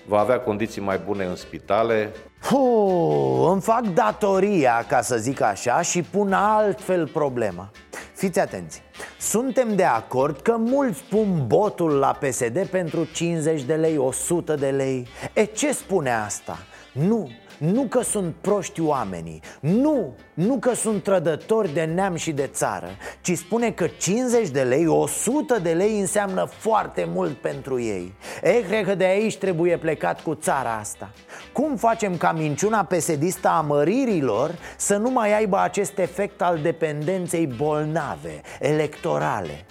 va 0.08 0.20
avea 0.20 0.40
condiții 0.40 0.82
mai 0.82 1.02
bune 1.06 1.26
în 1.26 1.36
spitale. 1.36 2.12
Puh, 2.50 3.48
îmi 3.52 3.62
fac 3.62 3.82
datoria, 3.94 4.86
ca 4.88 5.02
să 5.02 5.18
zic 5.18 5.42
așa, 5.42 5.82
și 5.82 6.02
pun 6.02 6.34
altfel 6.34 7.08
problema. 7.08 7.72
Fiți 8.14 8.40
atenți, 8.40 8.82
suntem 9.20 9.76
de 9.76 9.84
acord 9.84 10.40
că 10.40 10.56
mulți 10.58 11.04
pun 11.10 11.44
botul 11.48 11.92
la 11.92 12.12
PSD 12.12 12.68
pentru 12.68 13.04
50 13.14 13.62
de 13.62 13.74
lei, 13.74 13.98
100 13.98 14.56
de 14.56 14.70
lei 14.70 15.08
E 15.34 15.44
ce 15.44 15.74
spune 15.74 16.12
asta? 16.12 16.58
Nu, 16.92 17.30
nu 17.60 17.84
că 17.84 18.02
sunt 18.02 18.36
proști 18.42 18.82
oamenii 18.82 19.42
Nu, 19.60 20.16
nu 20.34 20.58
că 20.58 20.74
sunt 20.74 21.04
trădători 21.04 21.74
de 21.74 21.84
neam 21.84 22.16
și 22.16 22.32
de 22.32 22.48
țară 22.48 22.88
Ci 23.22 23.38
spune 23.38 23.72
că 23.72 23.88
50 23.88 24.50
de 24.50 24.62
lei, 24.62 24.88
100 24.88 25.60
de 25.62 25.72
lei 25.72 26.00
înseamnă 26.00 26.46
foarte 26.46 27.08
mult 27.14 27.38
pentru 27.38 27.82
ei. 27.82 28.14
E, 28.44 28.52
cred 28.52 28.86
că 28.86 28.96
de 28.96 29.06
aici 29.06 29.38
trebuie 29.38 29.78
plecat 29.78 30.22
cu 30.22 30.36
țara 30.36 30.74
asta. 30.74 31.10
Cum 31.54 31.76
facem 31.76 32.18
ca 32.18 32.32
minciuna 32.32 32.84
pesedistă 32.84 33.48
a 33.48 33.62
măririlor 33.62 34.56
Să 34.78 34.98
nu 34.98 35.10
mai 35.10 35.38
aibă 35.38 35.60
acest 35.60 35.98
efect 35.98 36.42
al 36.42 36.60
dependenței 36.62 37.48
bolnave, 37.48 38.42
electorale 38.60 39.66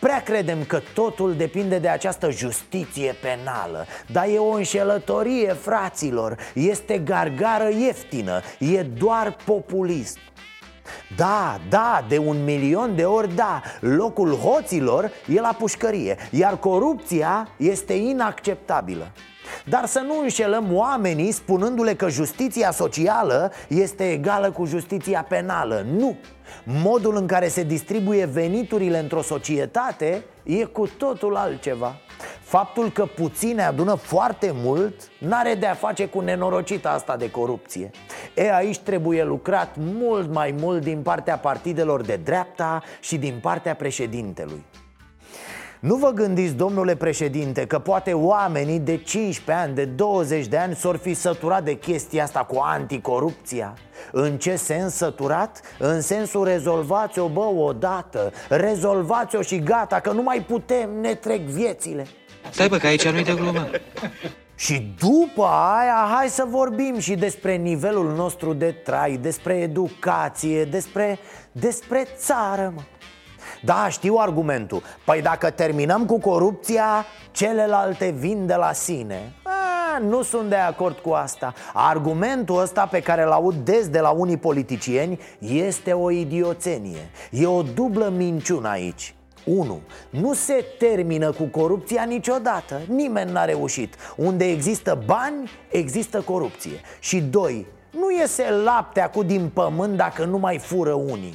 Prea 0.00 0.22
credem 0.22 0.64
că 0.64 0.80
totul 0.94 1.34
depinde 1.34 1.78
de 1.78 1.88
această 1.88 2.30
justiție 2.30 3.16
penală. 3.22 3.86
Dar 4.12 4.26
e 4.26 4.38
o 4.38 4.52
înșelătorie, 4.52 5.52
fraților. 5.52 6.36
Este 6.54 6.98
gargară 6.98 7.68
ieftină. 7.68 8.40
E 8.58 8.82
doar 8.82 9.36
populism 9.44 10.18
da, 11.16 11.60
da, 11.68 12.04
de 12.08 12.18
un 12.18 12.44
milion 12.44 12.96
de 12.96 13.04
ori 13.04 13.34
da. 13.34 13.62
Locul 13.80 14.34
hoților 14.34 15.10
e 15.28 15.40
la 15.40 15.56
pușcărie 15.58 16.16
Iar 16.30 16.58
corupția 16.58 17.48
este 17.56 17.92
inacceptabilă 17.92 19.12
dar 19.64 19.86
să 19.86 19.98
nu 20.06 20.20
înșelăm 20.20 20.66
oamenii 20.72 21.32
spunându-le 21.32 21.94
că 21.94 22.08
justiția 22.08 22.70
socială 22.70 23.52
este 23.68 24.12
egală 24.12 24.50
cu 24.50 24.64
justiția 24.64 25.26
penală. 25.28 25.86
Nu! 25.96 26.16
Modul 26.64 27.16
în 27.16 27.26
care 27.26 27.48
se 27.48 27.62
distribuie 27.62 28.24
veniturile 28.24 28.98
într-o 28.98 29.22
societate 29.22 30.24
e 30.42 30.64
cu 30.64 30.86
totul 30.86 31.36
altceva. 31.36 31.96
Faptul 32.42 32.90
că 32.90 33.06
puține 33.06 33.62
adună 33.62 33.94
foarte 33.94 34.50
mult 34.54 34.94
N-are 35.18 35.54
de-a 35.54 35.74
face 35.74 36.06
cu 36.06 36.20
nenorocita 36.20 36.90
asta 36.90 37.16
de 37.16 37.30
corupție. 37.30 37.90
E, 38.34 38.54
aici 38.54 38.78
trebuie 38.78 39.24
lucrat 39.24 39.76
mult 39.78 40.32
mai 40.32 40.54
mult 40.60 40.82
din 40.82 41.02
partea 41.02 41.38
partidelor 41.38 42.00
de 42.00 42.20
dreapta 42.24 42.82
și 43.00 43.16
din 43.16 43.38
partea 43.42 43.74
președintelui 43.74 44.64
nu 45.80 45.94
vă 45.94 46.10
gândiți, 46.10 46.54
domnule 46.54 46.94
președinte, 46.94 47.66
că 47.66 47.78
poate 47.78 48.12
oamenii 48.12 48.78
de 48.78 48.96
15 48.96 49.64
ani, 49.64 49.74
de 49.74 49.84
20 49.84 50.46
de 50.46 50.56
ani 50.56 50.74
s-or 50.74 50.96
fi 50.96 51.14
săturat 51.14 51.64
de 51.64 51.74
chestia 51.74 52.22
asta 52.22 52.40
cu 52.40 52.58
anticorupția? 52.62 53.74
În 54.12 54.38
ce 54.38 54.56
sens 54.56 54.94
săturat? 54.94 55.60
În 55.78 56.00
sensul 56.00 56.44
rezolvați-o, 56.44 57.28
bă, 57.28 57.44
odată 57.44 58.32
Rezolvați-o 58.48 59.42
și 59.42 59.58
gata, 59.58 60.00
că 60.00 60.12
nu 60.12 60.22
mai 60.22 60.44
putem, 60.48 60.90
ne 61.00 61.14
trec 61.14 61.40
viețile 61.40 62.06
Stai 62.50 62.68
bă, 62.68 62.76
că 62.76 62.86
aici 62.86 63.08
nu-i 63.08 63.24
de 63.24 63.34
glumă 63.34 63.70
și 64.54 64.94
după 64.98 65.44
aia, 65.44 66.08
hai 66.14 66.28
să 66.28 66.44
vorbim 66.48 66.98
și 66.98 67.14
despre 67.14 67.56
nivelul 67.56 68.14
nostru 68.14 68.52
de 68.52 68.70
trai, 68.70 69.18
despre 69.22 69.54
educație, 69.54 70.64
despre, 70.64 71.18
despre 71.52 72.06
țară, 72.16 72.72
mă 72.74 72.82
da, 73.64 73.88
știu 73.88 74.16
argumentul. 74.16 74.82
Păi 75.04 75.22
dacă 75.22 75.50
terminăm 75.50 76.06
cu 76.06 76.18
corupția, 76.18 77.04
celelalte 77.30 78.14
vin 78.18 78.46
de 78.46 78.54
la 78.54 78.72
sine. 78.72 79.32
A, 79.42 79.98
Nu 79.98 80.22
sunt 80.22 80.48
de 80.48 80.56
acord 80.56 80.98
cu 80.98 81.10
asta. 81.10 81.54
Argumentul 81.74 82.60
ăsta 82.60 82.86
pe 82.86 83.00
care 83.00 83.24
l 83.24 83.30
aud 83.30 83.54
des 83.54 83.88
de 83.88 84.00
la 84.00 84.10
unii 84.10 84.36
politicieni 84.36 85.18
Este 85.38 85.92
o 85.92 86.10
idioțenie 86.10 87.10
E 87.30 87.46
o 87.46 87.62
dublă 87.62 88.12
minciună 88.16 88.68
aici. 88.68 89.14
1. 89.44 89.80
Nu 90.10 90.32
se 90.32 90.64
termină 90.78 91.32
cu 91.32 91.44
corupția 91.44 92.02
niciodată. 92.02 92.80
Nimeni 92.88 93.32
n-a 93.32 93.44
reușit. 93.44 93.94
Unde 94.16 94.44
există 94.44 95.02
bani, 95.06 95.50
există 95.70 96.20
corupție. 96.20 96.80
Și 96.98 97.20
2. 97.20 97.66
Nu 97.90 98.10
iese 98.18 98.50
laptea 98.64 99.10
cu 99.10 99.22
din 99.22 99.50
pământ 99.54 99.96
dacă 99.96 100.24
nu 100.24 100.38
mai 100.38 100.58
fură 100.58 100.92
unii 100.92 101.34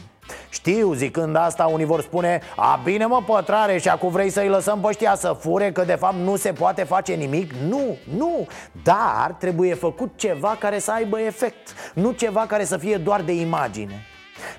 știu, 0.50 0.94
zicând 0.94 1.36
asta, 1.36 1.66
unii 1.66 1.86
vor 1.86 2.02
spune 2.02 2.42
A, 2.56 2.80
bine 2.84 3.06
mă, 3.06 3.24
pătrare, 3.26 3.78
și 3.78 3.90
acum 3.90 4.10
vrei 4.10 4.30
să-i 4.30 4.48
lăsăm 4.48 4.80
pe 4.80 4.88
ăștia 4.88 5.16
să 5.16 5.38
fure 5.40 5.72
Că 5.72 5.84
de 5.84 5.96
fapt 5.96 6.16
nu 6.16 6.36
se 6.36 6.54
poate 6.54 6.84
face 6.84 7.14
nimic? 7.14 7.54
Nu, 7.54 7.98
nu. 8.18 8.48
Dar 8.84 9.36
trebuie 9.40 9.74
făcut 9.74 10.12
ceva 10.16 10.56
care 10.60 10.80
să 10.80 10.92
aibă 10.92 11.20
efect 11.20 11.74
Nu 11.94 12.12
ceva 12.12 12.46
care 12.46 12.66
să 12.66 12.78
fie 12.78 12.98
doar 12.98 13.22
de 13.22 13.32
imagine. 13.32 14.06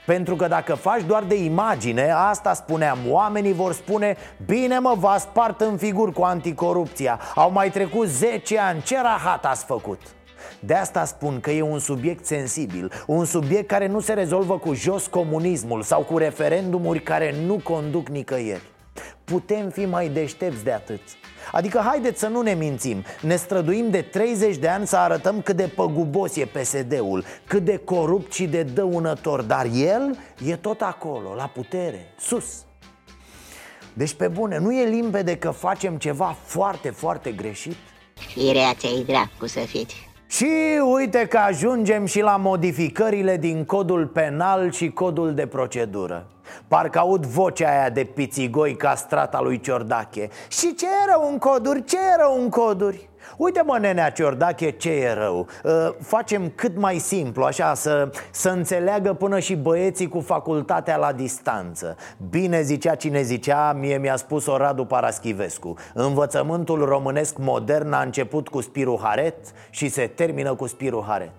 Pentru 0.06 0.36
că 0.36 0.48
dacă 0.48 0.74
faci 0.74 1.02
doar 1.02 1.22
de 1.22 1.34
imagine, 1.34 2.10
asta 2.10 2.54
spuneam, 2.54 2.98
oamenii 3.08 3.52
vor 3.52 3.72
spune 3.72 4.16
Bine 4.46 4.78
mă, 4.78 4.94
v-a 4.98 5.18
spart 5.18 5.60
în 5.60 5.76
figur 5.76 6.12
cu 6.12 6.22
anticorupția. 6.22 7.20
Au 7.34 7.50
mai 7.50 7.70
trecut 7.70 8.06
10 8.06 8.58
ani, 8.58 8.82
ce 8.82 9.00
rahat 9.00 9.44
ați 9.44 9.64
făcut? 9.64 10.00
De 10.66 10.74
asta 10.74 11.04
spun 11.04 11.40
că 11.40 11.50
e 11.50 11.62
un 11.62 11.78
subiect 11.78 12.26
sensibil 12.26 12.92
Un 13.06 13.24
subiect 13.24 13.68
care 13.68 13.86
nu 13.86 14.00
se 14.00 14.12
rezolvă 14.12 14.58
cu 14.58 14.74
jos 14.74 15.06
comunismul 15.06 15.82
Sau 15.82 16.02
cu 16.02 16.18
referendumuri 16.18 17.02
care 17.02 17.34
nu 17.46 17.60
conduc 17.62 18.08
nicăieri. 18.08 18.62
Putem 19.24 19.70
fi 19.70 19.84
mai 19.84 20.08
deștepți 20.08 20.64
de 20.64 20.72
atât. 20.72 21.00
Adică 21.52 21.78
haideți 21.78 22.18
să 22.18 22.26
nu 22.26 22.40
ne 22.40 22.54
mințim. 22.54 23.04
Ne 23.20 23.36
străduim 23.36 23.90
de 23.90 24.00
30 24.00 24.56
de 24.56 24.68
ani 24.68 24.86
să 24.86 24.96
arătăm 24.96 25.40
cât 25.40 25.56
de 25.56 25.72
păgubos 25.74 26.36
e 26.36 26.44
PSD-ul 26.44 27.24
Cât 27.46 27.64
de 27.64 27.76
corupt 27.76 28.32
și 28.32 28.46
de 28.46 28.62
dăunător. 28.62 29.42
Dar 29.42 29.66
el 29.74 30.18
e 30.46 30.56
tot 30.56 30.80
acolo, 30.80 31.34
la 31.34 31.50
putere, 31.54 32.14
sus. 32.18 32.64
Deci 33.92 34.14
pe 34.14 34.28
bune, 34.28 34.58
nu 34.58 34.72
e 34.72 34.84
limpede 34.84 35.36
că 35.36 35.50
facem 35.50 35.96
ceva 35.96 36.36
foarte, 36.44 36.90
foarte 36.90 37.32
greșit? 37.32 37.76
Firea 38.14 38.74
ți-ai 38.74 39.04
dracu 39.06 39.46
să 39.46 39.60
fiți 39.60 40.05
și 40.26 40.80
uite 40.92 41.26
că 41.26 41.38
ajungem 41.38 42.04
și 42.04 42.20
la 42.20 42.36
modificările 42.36 43.36
din 43.36 43.64
codul 43.64 44.06
penal 44.06 44.70
și 44.70 44.90
codul 44.90 45.34
de 45.34 45.46
procedură 45.46 46.26
Parcă 46.68 46.98
aud 46.98 47.26
vocea 47.26 47.70
aia 47.70 47.90
de 47.90 48.04
pițigoi 48.04 48.76
castrata 48.76 49.40
lui 49.40 49.60
Ciordache 49.60 50.28
Și 50.48 50.74
ce 50.74 50.86
e 50.86 51.10
rău 51.12 51.28
în 51.30 51.38
coduri? 51.38 51.84
Ce 51.84 51.96
e 51.96 52.16
rău 52.18 52.40
în 52.42 52.48
coduri? 52.48 53.08
Uite 53.36 53.62
mă, 53.66 53.78
nenea 53.78 54.10
Ciordache, 54.10 54.70
ce 54.70 54.90
e 54.90 55.12
rău 55.12 55.46
uh, 55.64 55.72
Facem 56.00 56.52
cât 56.54 56.78
mai 56.78 56.98
simplu, 56.98 57.44
așa, 57.44 57.74
să, 57.74 58.10
să 58.30 58.48
înțeleagă 58.48 59.12
până 59.12 59.38
și 59.38 59.56
băieții 59.56 60.08
cu 60.08 60.20
facultatea 60.20 60.96
la 60.96 61.12
distanță 61.12 61.96
Bine 62.30 62.62
zicea 62.62 62.94
cine 62.94 63.22
zicea, 63.22 63.72
mie 63.72 63.98
mi-a 63.98 64.16
spus-o 64.16 64.56
Radu 64.56 64.84
Paraschivescu 64.84 65.74
Învățământul 65.94 66.84
românesc 66.84 67.38
modern 67.38 67.92
a 67.92 68.00
început 68.00 68.48
cu 68.48 68.60
Spiru 68.60 69.00
Haret 69.02 69.36
și 69.70 69.88
se 69.88 70.06
termină 70.06 70.54
cu 70.54 70.66
Spiru 70.66 71.04
Haret 71.08 71.30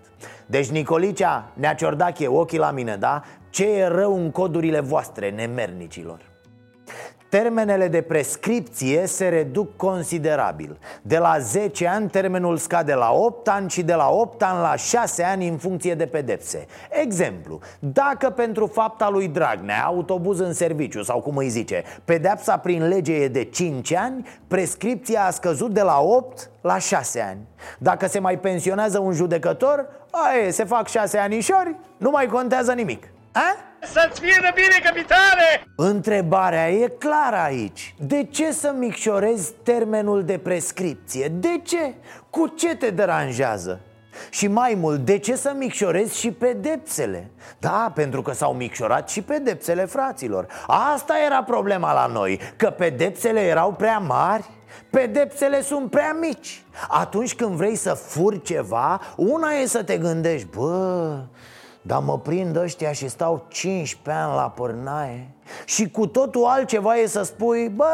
deci 0.46 0.70
Nicolicea, 0.70 1.51
Nea 1.54 1.75
Ciordache, 1.75 2.27
ochii 2.27 2.58
la 2.58 2.72
mine, 2.72 2.96
da? 2.96 3.24
Ce 3.50 3.70
e 3.70 3.88
rău 3.88 4.16
în 4.16 4.32
codurile 4.32 4.80
voastre, 4.80 5.30
nemernicilor? 5.30 6.27
Termenele 7.30 7.88
de 7.88 8.02
prescripție 8.02 9.06
se 9.06 9.28
reduc 9.28 9.76
considerabil. 9.76 10.80
De 11.02 11.18
la 11.18 11.40
10 11.40 11.88
ani 11.88 12.10
termenul 12.10 12.58
scade 12.58 12.94
la 12.94 13.12
8 13.12 13.48
ani 13.48 13.70
și 13.70 13.84
de 13.84 13.94
la 13.94 14.10
8 14.10 14.44
ani 14.44 14.62
la 14.62 14.76
6 14.76 15.24
ani 15.24 15.48
în 15.48 15.58
funcție 15.58 15.96
de 15.96 16.06
pedepse. 16.06 16.66
Exemplu, 16.90 17.60
dacă 17.80 18.30
pentru 18.30 18.68
fapta 18.68 19.10
lui 19.10 19.28
Dragnea, 19.28 19.84
autobuz 19.86 20.40
în 20.40 20.54
serviciu 20.54 21.04
sau 21.04 21.22
cum 21.22 21.38
îi 21.38 21.50
zice 21.50 21.84
Pedepsa 22.06 22.58
prin 22.58 22.88
lege 22.88 23.14
e 23.14 23.28
de 23.28 23.44
5 23.44 23.94
ani, 23.94 24.28
prescripția 24.48 25.26
a 25.26 25.30
scăzut 25.30 25.74
de 25.74 25.82
la 25.82 26.00
8 26.00 26.50
la 26.62 26.78
6 26.78 27.22
ani. 27.22 27.40
Dacă 27.80 28.08
se 28.08 28.20
mai 28.20 28.40
pensionează 28.40 29.00
un 29.00 29.12
judecător, 29.12 29.86
aie, 30.12 30.52
se 30.52 30.64
fac 30.64 30.88
6 30.88 31.18
anișori, 31.18 31.76
nu 31.98 32.10
mai 32.10 32.26
contează 32.26 32.74
nimic 32.74 33.08
a? 33.38 33.56
Să-ți 33.82 34.20
fie 34.20 34.38
de 34.41 34.51
bine, 34.56 34.79
capitane! 34.84 35.63
Întrebarea 35.75 36.70
e 36.70 36.88
clară 36.88 37.36
aici 37.36 37.96
De 37.98 38.24
ce 38.24 38.51
să 38.51 38.74
micșorezi 38.77 39.53
termenul 39.63 40.24
de 40.24 40.38
prescripție? 40.38 41.27
De 41.27 41.62
ce? 41.63 41.94
Cu 42.29 42.48
ce 42.48 42.75
te 42.75 42.89
deranjează? 42.89 43.79
Și 44.29 44.48
mai 44.48 44.77
mult, 44.79 45.00
de 45.00 45.17
ce 45.17 45.36
să 45.36 45.53
micșorezi 45.58 46.20
și 46.20 46.32
pedepsele? 46.32 47.32
Da, 47.60 47.91
pentru 47.96 48.22
că 48.22 48.34
s-au 48.34 48.53
micșorat 48.53 49.10
și 49.10 49.22
pedepsele 49.22 49.86
fraților 49.86 50.48
Asta 50.67 51.13
era 51.25 51.44
problema 51.44 51.94
la 51.94 52.06
noi, 52.06 52.39
că 52.56 52.70
pedepsele 52.70 53.39
erau 53.39 53.74
prea 53.74 53.98
mari 53.98 54.50
Pedepsele 54.89 55.62
sunt 55.62 55.89
prea 55.89 56.17
mici 56.20 56.63
Atunci 56.88 57.36
când 57.36 57.51
vrei 57.51 57.75
să 57.75 57.94
furi 57.94 58.41
ceva, 58.41 59.01
una 59.15 59.51
e 59.51 59.65
să 59.65 59.84
te 59.84 59.98
gândești 59.98 60.48
Bă, 60.48 61.20
dar 61.88 62.01
mă 62.06 62.20
prind 62.20 62.56
ăștia 62.56 62.91
și 62.91 63.08
stau 63.08 63.46
15 63.48 64.24
ani 64.24 64.36
la 64.36 64.50
pârnaie 64.50 65.29
Și 65.65 65.89
cu 65.89 66.08
totul 66.08 66.44
altceva 66.44 66.96
e 66.96 67.08
să 67.08 67.24
spui 67.24 67.70
Bă, 67.70 67.86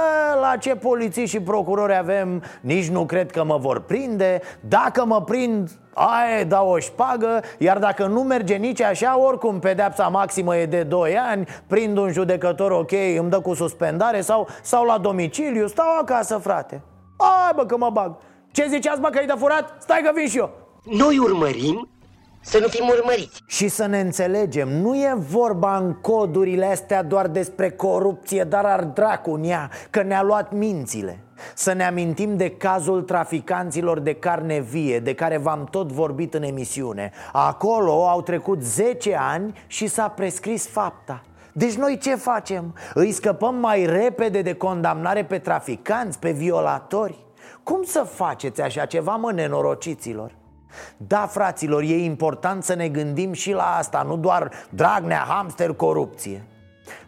la 0.41 0.57
ce 0.57 0.75
poliții 0.75 1.25
și 1.25 1.39
procurori 1.39 1.95
avem? 1.95 2.43
Nici 2.61 2.89
nu 2.89 3.05
cred 3.05 3.31
că 3.31 3.43
mă 3.43 3.57
vor 3.57 3.79
prinde. 3.79 4.41
Dacă 4.59 5.05
mă 5.05 5.21
prind, 5.21 5.71
aia 5.93 6.43
dau 6.43 6.69
o 6.69 6.79
șpagă 6.79 7.41
Iar 7.57 7.79
dacă 7.79 8.05
nu 8.05 8.21
merge 8.21 8.55
nici 8.55 8.81
așa 8.81 9.19
Oricum 9.19 9.59
pedeapsa 9.59 10.07
maximă 10.07 10.57
e 10.57 10.65
de 10.65 10.83
2 10.83 11.17
ani 11.17 11.47
Prind 11.67 11.97
un 11.97 12.11
judecător 12.11 12.71
ok, 12.71 12.91
îmi 13.17 13.29
dă 13.29 13.39
cu 13.39 13.53
suspendare 13.53 14.21
Sau, 14.21 14.47
sau 14.61 14.85
la 14.85 14.97
domiciliu, 14.97 15.67
stau 15.67 15.97
acasă 16.01 16.37
frate. 16.37 16.81
Ai 17.17 17.51
bă 17.55 17.65
că 17.65 17.77
mă 17.77 17.89
bag. 17.93 18.15
Ce 18.51 18.67
ziceați 18.69 19.01
bă 19.01 19.07
că 19.09 19.17
ai 19.17 19.25
de 19.25 19.33
furat? 19.37 19.75
Stai 19.79 20.01
că 20.03 20.11
vin 20.15 20.27
și 20.27 20.37
eu. 20.37 20.49
Noi 20.83 21.17
urmărim 21.17 21.87
să 22.43 22.59
nu 22.59 22.67
fim 22.67 22.87
urmăriți 22.87 23.43
Și 23.45 23.67
să 23.67 23.85
ne 23.85 23.99
înțelegem, 23.99 24.69
nu 24.69 24.95
e 24.95 25.13
vorba 25.17 25.77
în 25.77 25.93
codurile 25.93 26.65
astea 26.65 27.03
doar 27.03 27.27
despre 27.27 27.71
corupție 27.71 28.43
Dar 28.43 28.65
ar 28.65 28.83
dracu 28.83 29.31
în 29.31 29.43
ea, 29.43 29.69
că 29.89 30.01
ne-a 30.01 30.23
luat 30.23 30.51
mințile 30.51 31.19
Să 31.55 31.73
ne 31.73 31.85
amintim 31.85 32.37
de 32.37 32.49
cazul 32.49 33.01
traficanților 33.01 33.99
de 33.99 34.13
carne 34.13 34.59
vie 34.59 34.99
De 34.99 35.13
care 35.13 35.37
v-am 35.37 35.67
tot 35.71 35.91
vorbit 35.91 36.33
în 36.33 36.43
emisiune 36.43 37.11
Acolo 37.31 38.07
au 38.07 38.21
trecut 38.21 38.61
10 38.61 39.17
ani 39.19 39.53
și 39.67 39.87
s-a 39.87 40.07
prescris 40.07 40.67
fapta 40.67 41.21
deci 41.55 41.73
noi 41.73 41.97
ce 41.97 42.15
facem? 42.15 42.75
Îi 42.93 43.11
scăpăm 43.11 43.55
mai 43.55 43.85
repede 43.85 44.41
de 44.41 44.53
condamnare 44.53 45.25
pe 45.25 45.39
traficanți, 45.39 46.19
pe 46.19 46.31
violatori? 46.31 47.25
Cum 47.63 47.83
să 47.83 47.99
faceți 47.99 48.61
așa 48.61 48.85
ceva, 48.85 49.15
mă, 49.15 49.31
nenorociților? 49.31 50.35
Da, 50.97 51.27
fraților, 51.31 51.81
e 51.81 52.03
important 52.03 52.63
să 52.63 52.73
ne 52.73 52.87
gândim 52.87 53.33
și 53.33 53.51
la 53.51 53.75
asta 53.77 54.03
Nu 54.07 54.17
doar 54.17 54.51
Dragnea, 54.69 55.25
hamster, 55.27 55.73
corupție 55.73 56.43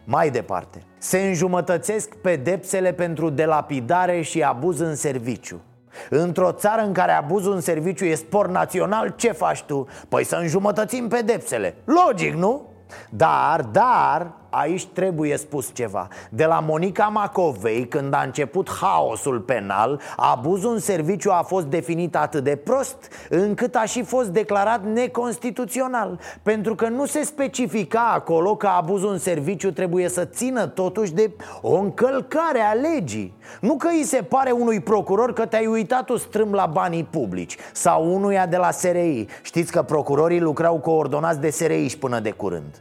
Mai 0.04 0.30
departe 0.30 0.82
Se 0.98 1.18
înjumătățesc 1.18 2.14
pedepsele 2.14 2.92
pentru 2.92 3.30
delapidare 3.30 4.20
și 4.20 4.42
abuz 4.42 4.80
în 4.80 4.94
serviciu 4.94 5.60
Într-o 6.10 6.52
țară 6.52 6.82
în 6.82 6.92
care 6.92 7.12
abuzul 7.12 7.54
în 7.54 7.60
serviciu 7.60 8.04
e 8.04 8.14
spor 8.14 8.48
național, 8.48 9.14
ce 9.16 9.32
faci 9.32 9.62
tu? 9.62 9.86
Păi 10.08 10.24
să 10.24 10.36
înjumătățim 10.36 11.08
pedepsele 11.08 11.74
Logic, 11.84 12.34
nu? 12.34 12.62
Dar, 13.10 13.60
dar, 13.62 14.32
aici 14.60 14.86
trebuie 14.86 15.36
spus 15.36 15.70
ceva. 15.74 16.08
De 16.30 16.44
la 16.44 16.60
Monica 16.60 17.04
Macovei, 17.04 17.88
când 17.88 18.14
a 18.14 18.22
început 18.22 18.70
haosul 18.70 19.40
penal 19.40 20.00
Abuzul 20.16 20.72
în 20.72 20.78
serviciu 20.78 21.30
a 21.30 21.42
fost 21.42 21.66
definit 21.66 22.16
atât 22.16 22.44
de 22.44 22.56
prost 22.56 22.96
Încât 23.28 23.74
a 23.74 23.84
și 23.84 24.02
fost 24.02 24.28
declarat 24.28 24.84
neconstituțional. 24.84 26.20
Pentru 26.42 26.74
că 26.74 26.88
nu 26.88 27.06
se 27.06 27.22
specifica 27.22 28.10
acolo 28.14 28.56
că 28.56 28.66
abuzul 28.66 29.12
în 29.12 29.18
serviciu 29.18 29.70
trebuie 29.70 30.08
să 30.08 30.24
țină 30.24 30.66
totuși 30.66 31.12
de 31.12 31.30
o 31.60 31.76
încălcare 31.76 32.60
a 32.60 32.72
legii. 32.72 33.34
Nu 33.60 33.76
că 33.76 33.88
îi 33.88 34.04
se 34.04 34.22
pare 34.22 34.50
unui 34.50 34.80
procuror 34.80 35.32
că 35.32 35.46
te-ai 35.46 35.66
uitat 35.66 36.04
tu 36.04 36.16
strâm 36.16 36.52
la 36.52 36.66
banii 36.66 37.04
publici 37.04 37.56
Sau 37.72 38.14
unuia 38.14 38.46
de 38.46 38.56
la 38.56 38.70
SRI 38.70 39.26
Știți 39.42 39.72
că 39.72 39.82
procurorii 39.82 40.40
lucrau 40.40 40.78
coordonați 40.78 41.40
de 41.40 41.50
SRI 41.50 41.96
până 42.00 42.20
de 42.20 42.30
curând. 42.30 42.80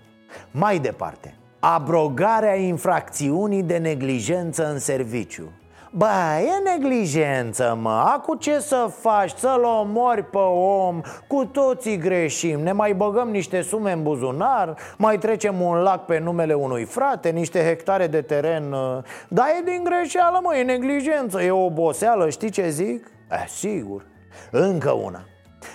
Mai 0.52 0.80
departe, 0.80 1.36
abrogarea 1.74 2.56
infracțiunii 2.56 3.64
de 3.64 3.78
neglijență 3.78 4.70
în 4.72 4.80
serviciu. 4.80 5.52
Bă, 5.92 6.06
e 6.40 6.70
neglijență, 6.72 7.78
mă, 7.82 8.04
acu 8.16 8.36
ce 8.36 8.60
să 8.60 8.90
faci, 9.00 9.32
să-l 9.36 9.64
omori 9.64 10.24
pe 10.24 10.38
om. 10.38 11.02
Cu 11.28 11.46
toții 11.46 11.98
greșim, 11.98 12.60
ne 12.60 12.72
mai 12.72 12.94
băgăm 12.94 13.30
niște 13.30 13.62
sume 13.62 13.92
în 13.92 14.04
buzunar 14.04 14.76
Mai 14.98 15.18
trecem 15.18 15.62
un 15.62 15.78
lac 15.78 16.06
pe 16.06 16.20
numele 16.20 16.54
unui 16.54 16.84
frate, 16.84 17.30
niște 17.30 17.60
hectare 17.60 18.08
de 18.08 18.22
teren 18.22 18.72
uh, 18.72 19.04
Dar 19.28 19.46
e 19.60 19.64
din 19.64 19.84
greșeală, 19.84 20.40
mă, 20.44 20.56
e 20.56 20.64
neglijență, 20.64 21.42
e 21.42 21.52
oboseală, 21.52 22.30
știi 22.30 22.50
ce 22.50 22.70
zic? 22.70 23.08
Eh, 23.32 23.46
sigur. 23.48 24.06
Încă 24.52 24.92
una 24.92 25.26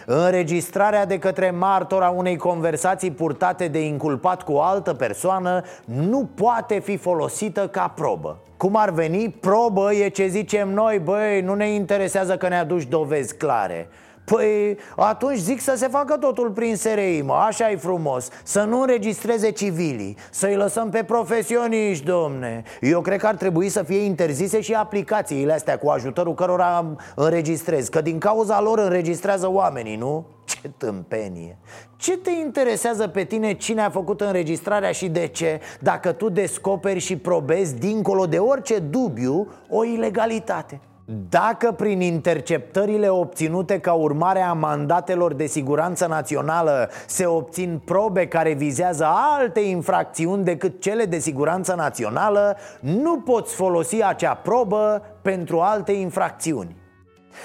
Înregistrarea 0.07 1.07
de 1.07 1.19
către 1.19 1.51
martor 1.51 2.03
a 2.03 2.11
unei 2.11 2.37
conversații 2.37 3.11
purtate 3.11 3.69
de 3.69 3.85
inculpat 3.85 4.43
cu 4.43 4.53
o 4.53 4.61
altă 4.61 4.95
persoană 4.95 5.63
nu 5.85 6.29
poate 6.35 6.79
fi 6.79 6.97
folosită 6.97 7.69
ca 7.69 7.93
probă. 7.95 8.39
Cum 8.57 8.77
ar 8.77 8.91
veni, 8.91 9.37
probă 9.41 9.95
e 9.95 10.09
ce 10.09 10.27
zicem 10.27 10.69
noi, 10.69 10.99
băi, 10.99 11.41
nu 11.41 11.55
ne 11.55 11.69
interesează 11.69 12.37
că 12.37 12.49
ne 12.49 12.59
aduci 12.59 12.85
dovezi 12.85 13.37
clare 13.37 13.89
Păi 14.35 14.79
atunci 14.97 15.39
zic 15.39 15.61
să 15.61 15.75
se 15.77 15.89
facă 15.89 16.17
totul 16.17 16.51
prin 16.51 16.77
SRI, 16.77 17.23
mă, 17.25 17.33
așa 17.33 17.71
e 17.71 17.77
frumos. 17.77 18.29
Să 18.43 18.63
nu 18.63 18.81
înregistreze 18.81 19.51
civilii, 19.51 20.17
să-i 20.31 20.57
lăsăm 20.57 20.91
pe 20.91 21.05
profesioniști, 21.05 22.05
domne. 22.05 22.63
Eu 22.81 23.01
cred 23.01 23.21
că 23.21 23.27
ar 23.27 23.35
trebui 23.35 23.69
să 23.69 23.83
fie 23.83 23.99
interzise 23.99 24.61
și 24.61 24.75
aplicațiile 24.75 25.53
astea 25.53 25.79
cu 25.79 25.89
ajutorul 25.89 26.35
cărora 26.35 26.97
înregistrez 27.15 27.89
Că 27.89 28.01
din 28.01 28.19
cauza 28.19 28.61
lor 28.61 28.79
înregistrează 28.79 29.51
oamenii, 29.51 29.97
nu? 29.97 30.27
Ce 30.45 30.71
tâmpenie. 30.77 31.59
Ce 31.97 32.19
te 32.19 32.31
interesează 32.31 33.09
pe 33.09 33.25
tine 33.25 33.53
cine 33.53 33.83
a 33.83 33.91
făcut 33.91 34.21
înregistrarea 34.21 34.93
și 34.93 35.09
de 35.09 35.27
ce? 35.27 35.61
Dacă 35.81 36.13
tu 36.13 36.29
descoperi 36.29 36.99
și 36.99 37.17
probezi 37.17 37.79
dincolo 37.79 38.27
de 38.27 38.39
orice 38.39 38.79
dubiu 38.79 39.49
o 39.69 39.85
ilegalitate 39.85 40.81
Dacă 41.29 41.73
prin 41.73 42.01
interceptările 42.01 43.09
obținute 43.09 43.81
ca 43.81 43.93
urmare 43.93 44.41
a 44.41 44.53
mandatelor 44.53 45.35
de 45.35 45.47
siguranță 45.47 46.07
națională 46.07 46.91
se 47.07 47.27
obțin 47.27 47.81
probe 47.85 48.27
care 48.27 48.53
vizează 48.53 49.07
alte 49.39 49.61
infracțiuni 49.61 50.45
decât 50.45 50.81
cele 50.81 51.05
de 51.05 51.19
siguranță 51.19 51.75
națională, 51.75 52.57
nu 52.81 53.21
poți 53.21 53.55
folosi 53.55 54.03
acea 54.03 54.35
probă 54.35 55.03
pentru 55.23 55.61
alte 55.61 55.93
infracțiuni. 55.93 56.77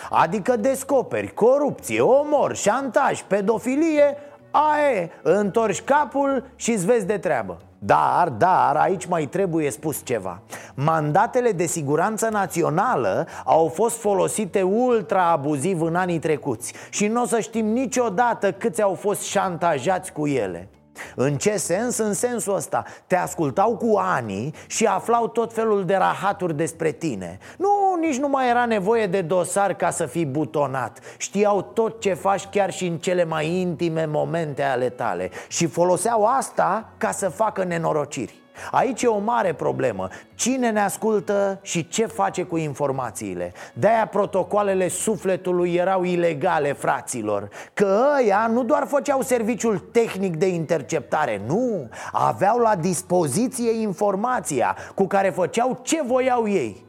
Adică 0.10 0.56
descoperi 0.56 1.34
corupție, 1.34 2.02
omor, 2.02 2.56
șantaj, 2.56 3.22
pedofilie, 3.22 4.18
ae, 4.56 5.12
întorci 5.22 5.82
capul 5.82 6.44
și 6.56 6.72
îți 6.72 6.86
vezi 6.86 7.06
de 7.06 7.18
treabă. 7.18 7.58
Dar, 7.80 8.30
dar, 8.30 8.76
aici 8.76 9.06
mai 9.06 9.26
trebuie 9.26 9.70
spus 9.70 10.02
ceva 10.04 10.42
Mandatele 10.76 11.52
de 11.52 11.66
siguranță 11.66 12.30
națională 12.30 13.28
au 13.46 13.68
fost 13.68 14.00
folosite 14.00 14.62
ultra 14.62 15.32
abuziv 15.32 15.82
în 15.82 15.96
anii 15.96 16.20
trecuți 16.20 16.74
Și 16.90 17.08
nu 17.08 17.22
o 17.22 17.26
să 17.26 17.40
știm 17.40 17.66
niciodată 17.66 18.52
câți 18.52 18.82
au 18.82 18.94
fost 18.94 19.22
șantajați 19.22 20.12
cu 20.12 20.28
ele 20.28 20.70
în 21.16 21.38
ce 21.38 21.58
sens? 21.58 21.98
În 21.98 22.14
sensul 22.14 22.56
ăsta. 22.56 22.84
Te 23.08 23.16
ascultau 23.16 23.78
cu 23.78 23.98
ani 23.98 24.54
și 24.68 24.86
aflau 24.86 25.28
tot 25.28 25.54
felul 25.54 25.86
de 25.86 25.96
rahaturi 25.96 26.56
despre 26.56 26.92
tine. 26.92 27.38
Nu, 27.58 27.98
nici 28.00 28.18
nu 28.18 28.28
mai 28.28 28.50
era 28.50 28.66
nevoie 28.66 29.08
de 29.08 29.22
dosar 29.22 29.74
ca 29.74 29.90
să 29.90 30.06
fii 30.06 30.26
butonat. 30.26 31.00
Știau 31.18 31.62
tot 31.62 32.02
ce 32.02 32.14
faci 32.14 32.46
chiar 32.46 32.72
și 32.72 32.86
în 32.86 32.98
cele 32.98 33.24
mai 33.24 33.50
intime 33.50 34.06
momente 34.06 34.64
ale 34.64 34.90
tale. 34.90 35.30
Și 35.48 35.68
foloseau 35.68 36.26
asta 36.26 36.90
ca 36.98 37.12
să 37.12 37.30
facă 37.30 37.64
nenorociri 37.64 38.44
Aici 38.72 39.02
e 39.02 39.08
o 39.08 39.20
mare 39.20 39.54
problemă. 39.54 40.08
Cine 40.36 40.70
ne 40.70 40.82
ascultă 40.82 41.60
și 41.62 41.88
ce 41.88 42.06
face 42.06 42.44
cu 42.44 42.58
informațiile? 42.58 43.54
De-aia 43.74 44.08
protocoalele 44.08 44.88
sufletului 44.88 45.74
erau 45.74 46.04
ilegale, 46.04 46.74
fraților. 46.74 47.50
Că 47.74 48.06
ăia 48.20 48.50
nu 48.52 48.64
doar 48.64 48.86
făceau 48.88 49.22
serviciul 49.22 49.78
tehnic 49.78 50.36
de 50.36 50.48
interceptare 50.48 51.42
Nu, 51.48 51.90
aveau 52.12 52.58
la 52.58 52.76
dispoziție 52.76 53.82
informația 53.82 54.76
Cu 54.96 55.08
care 55.08 55.30
făceau 55.30 55.80
ce 55.82 56.02
voiau 56.04 56.48
ei. 56.50 56.86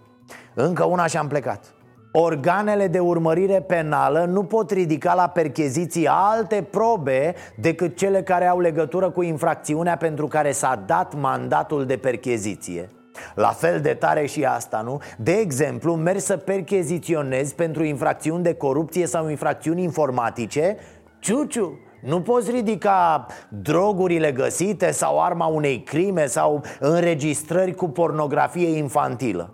Încă 0.55 0.85
una 0.85 1.07
și-am 1.07 1.29
plecat 1.29 1.76
Organele 2.19 2.87
de 2.89 2.99
urmărire 2.99 3.61
penală 3.61 4.25
nu 4.25 4.45
pot 4.45 4.71
ridica 4.71 5.15
la 5.15 5.29
percheziții 5.29 6.07
alte 6.07 6.67
probe 6.71 7.35
decât 7.57 7.97
cele 7.97 8.23
care 8.23 8.47
au 8.47 8.61
legătură 8.61 9.11
cu 9.11 9.23
infracțiunea 9.23 9.97
pentru 9.97 10.27
care 10.27 10.53
s-a 10.53 10.83
dat 10.87 11.15
mandatul 11.15 11.87
de 11.87 11.97
percheziție. 11.97 12.89
La 13.35 13.49
fel 13.49 13.81
de 13.81 13.95
tare 13.95 14.27
și 14.27 14.45
asta, 14.45 14.81
nu? 14.81 15.01
De 15.19 15.33
exemplu, 15.33 15.95
mergi 15.95 16.21
să 16.21 16.37
percheziționezi 16.37 17.55
pentru 17.55 17.85
infracțiuni 17.85 18.43
de 18.43 18.55
corupție 18.55 19.07
sau 19.07 19.29
infracțiuni 19.29 19.83
informatice 19.83 20.77
Ciuciu, 21.19 21.79
nu 22.03 22.21
poți 22.21 22.51
ridica 22.51 23.27
drogurile 23.49 24.33
găsite 24.33 24.91
sau 24.91 25.23
arma 25.23 25.47
unei 25.47 25.83
crime 25.83 26.27
sau 26.27 26.63
înregistrări 26.81 27.75
cu 27.75 27.89
pornografie 27.89 28.77
infantilă 28.77 29.51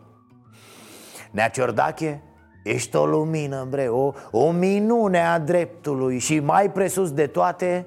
Nea 1.31 1.49
Ciordache, 1.49 2.23
Ești 2.63 2.97
o 2.97 3.07
lumină, 3.07 3.67
bre, 3.71 3.89
o, 3.89 4.13
o 4.31 4.51
minune 4.51 5.27
a 5.27 5.39
dreptului 5.39 6.19
Și 6.19 6.41
mai 6.41 6.73
presus 6.73 7.13
de 7.13 7.27
toate, 7.27 7.87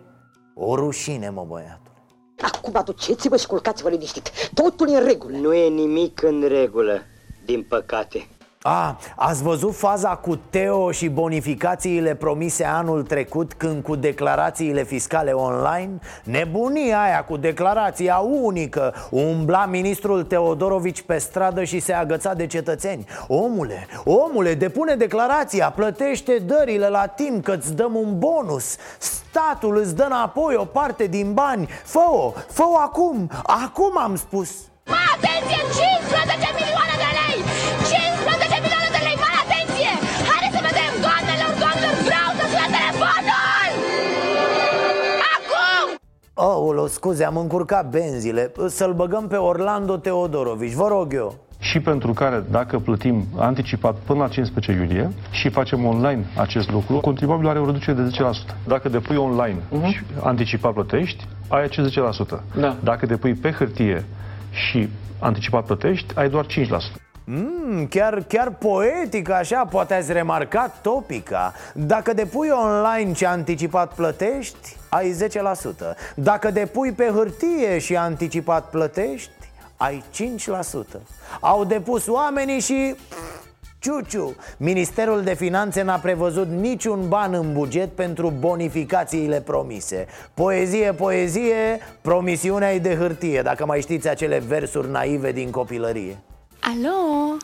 o 0.54 0.76
rușine, 0.76 1.30
mă 1.30 1.46
băiatul 1.48 1.92
Acum 2.42 2.76
aduceți-vă 2.76 3.38
și 3.38 3.48
culcați-vă 3.48 3.90
liniștit. 3.90 4.32
Totul 4.54 4.90
e 4.90 4.98
în 4.98 5.06
regulă. 5.06 5.38
Nu 5.38 5.54
e 5.54 5.68
nimic 5.68 6.22
în 6.22 6.48
regulă, 6.48 7.02
din 7.46 7.64
păcate 7.64 8.28
a, 8.68 8.98
ați 9.16 9.44
văzut 9.44 9.76
faza 9.76 10.10
cu 10.10 10.36
Teo 10.50 10.92
și 10.92 11.08
bonificațiile 11.08 12.16
promise 12.16 12.64
anul 12.64 13.04
trecut 13.04 13.54
când 13.54 13.84
cu 13.84 13.96
declarațiile 13.96 14.84
fiscale 14.84 15.32
online? 15.32 16.00
Nebunia 16.24 17.02
aia 17.02 17.24
cu 17.24 17.38
declarația 17.38 18.18
unică. 18.18 18.94
Umbla 19.10 19.66
ministrul 19.66 20.24
Teodorovici 20.24 21.02
pe 21.02 21.18
stradă 21.18 21.64
și 21.64 21.80
se 21.80 21.94
agăța 21.94 22.34
de 22.34 22.48
cetățeni. 22.48 23.06
Omule, 23.28 23.88
omule, 24.04 24.54
depune 24.54 24.96
declarația, 24.96 25.70
plătește 25.70 26.38
dările 26.46 26.88
la 26.88 27.06
timp 27.06 27.44
că 27.44 27.52
îți 27.52 27.76
dăm 27.76 27.96
un 27.96 28.20
bonus. 28.20 28.76
Statul 28.98 29.78
îți 29.78 29.96
dă 29.96 30.04
înapoi 30.04 30.56
o 30.56 30.66
parte 30.66 31.06
din 31.06 31.34
bani. 31.34 31.68
Fă-o, 31.84 32.34
fă-o 32.52 32.78
acum, 32.78 33.30
acum 33.44 33.98
am 33.98 34.16
spus. 34.16 34.50
Atenție, 35.14 35.60
15 35.60 36.50
milioane 36.56 36.96
de 36.98 37.10
lei! 37.14 37.25
Acum! 46.38 46.78
Oh, 46.78 46.86
scuze, 46.90 47.24
am 47.24 47.38
încurcat 47.38 47.90
benzile 47.90 48.52
Să-l 48.68 48.94
băgăm 48.94 49.28
pe 49.28 49.36
Orlando 49.36 49.98
Teodorovici, 49.98 50.74
vă 50.74 50.88
rog 50.88 51.14
eu 51.14 51.46
și 51.60 51.80
pentru 51.80 52.14
care, 52.14 52.44
dacă 52.52 52.80
plătim 52.80 53.26
anticipat 53.38 53.96
până 53.96 54.20
la 54.20 54.28
15 54.28 54.72
iulie 54.72 55.12
și 55.32 55.50
facem 55.50 55.86
online 55.86 56.26
acest 56.38 56.72
lucru, 56.72 56.98
contribuabilul 56.98 57.50
are 57.50 57.60
o 57.60 57.66
reducere 57.66 58.02
de 58.02 58.10
10%. 58.54 58.56
Dacă 58.68 58.90
depui 58.90 59.16
online 59.16 59.58
uh-huh. 59.58 59.88
și 59.88 60.00
anticipat 60.24 60.74
plătești, 60.74 61.28
ai 61.48 61.64
acest 61.64 62.00
10%. 62.00 62.44
Da. 62.56 62.76
Dacă 62.84 63.06
depui 63.06 63.34
pe 63.34 63.52
hârtie 63.52 64.06
și 64.52 64.90
anticipat 65.20 65.66
plătești, 65.66 66.18
ai 66.18 66.30
doar 66.30 66.46
5%. 66.46 67.05
Mm, 67.28 67.88
chiar, 67.88 68.24
chiar 68.28 68.50
poetic 68.50 69.30
așa, 69.30 69.66
poate 69.66 69.94
ați 69.94 70.12
remarcat 70.12 70.82
topica. 70.82 71.54
Dacă 71.74 72.14
depui 72.14 72.50
online 72.50 73.14
și 73.14 73.26
anticipat 73.26 73.94
plătești, 73.94 74.78
ai 74.90 75.12
10% 75.12 75.96
Dacă 76.16 76.52
depui 76.52 76.92
pe 76.92 77.12
hârtie 77.16 77.78
și 77.78 77.96
anticipat 77.96 78.70
plătești, 78.70 79.32
ai 79.78 80.04
5% 80.98 81.00
Au 81.40 81.64
depus 81.64 82.08
oamenii 82.08 82.60
și... 82.60 82.96
Ciuciu, 83.80 84.36
Ministerul 84.58 85.22
de 85.22 85.34
Finanțe 85.34 85.82
n-a 85.82 85.98
prevăzut 85.98 86.48
niciun 86.48 87.08
ban 87.08 87.34
în 87.34 87.54
buget 87.54 87.92
pentru 87.92 88.34
bonificațiile 88.40 89.42
promise. 89.42 90.06
Poezie, 90.34 90.94
poezie, 90.94 91.80
promisiunea 92.02 92.74
e 92.74 92.80
de 92.80 92.96
hârtie 92.96 93.42
Dacă 93.42 93.66
mai 93.66 93.82
știți 93.82 94.10
acele 94.10 94.40
versuri 94.48 94.90
naive 94.90 95.32
din 95.32 95.52
copilărie 95.52 96.18
Alo? 96.68 97.38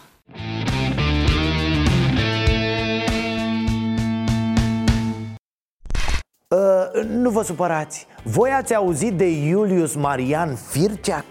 Uh, 6.48 7.04
nu 7.08 7.30
vă 7.30 7.44
supărați 7.44 8.08
Voi 8.24 8.50
ați 8.50 8.76
auzit 8.76 9.18
de 9.18 9.26
Iulius 9.26 9.96
Marian 9.96 10.56
Firceac? 10.56 11.26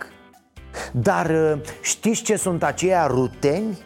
Dar 0.93 1.31
uh, 1.31 1.61
știți 1.83 2.23
ce 2.23 2.37
sunt 2.37 2.63
aceia 2.63 3.07
ruteni? 3.07 3.79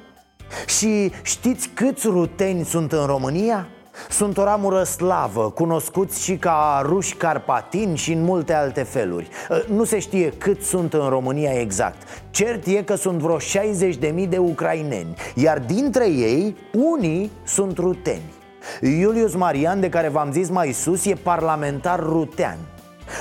Și 0.67 1.12
știți 1.23 1.69
câți 1.69 2.07
ruteni 2.07 2.64
sunt 2.64 2.93
în 2.93 3.07
România? 3.07 3.69
Sunt 4.11 4.38
o 4.38 4.44
ramură 4.44 4.83
slavă, 4.83 5.50
cunoscuți 5.50 6.22
și 6.22 6.37
ca 6.37 6.83
ruși 6.87 7.14
carpatini 7.14 7.96
și 7.96 8.12
în 8.12 8.22
multe 8.22 8.52
alte 8.52 8.83
feluri. 8.83 9.28
Uh, 9.50 9.64
Nu 9.68 9.85
se 9.85 9.98
știe 9.98 10.33
cât 10.38 10.62
sunt 10.62 10.94
în 10.94 11.09
România 11.09 11.61
exact. 11.61 11.96
Cert 12.30 12.66
e 12.66 12.83
că 12.83 12.94
sunt 12.94 13.18
vreo 13.18 13.37
60.000 13.38 14.28
de 14.28 14.38
ucraineni 14.38 15.14
Iar 15.35 15.59
dintre 15.59 16.09
ei, 16.09 16.57
unii 16.72 17.30
sunt 17.44 17.78
ruteni. 17.78 18.33
Iulius 18.80 19.35
Marian, 19.35 19.80
de 19.80 19.88
care 19.88 20.09
v-am 20.09 20.33
zis 20.33 20.48
mai 20.48 20.72
sus, 20.72 21.04
e 21.04 21.14
parlamentar 21.14 22.00
rutean. 22.00 22.59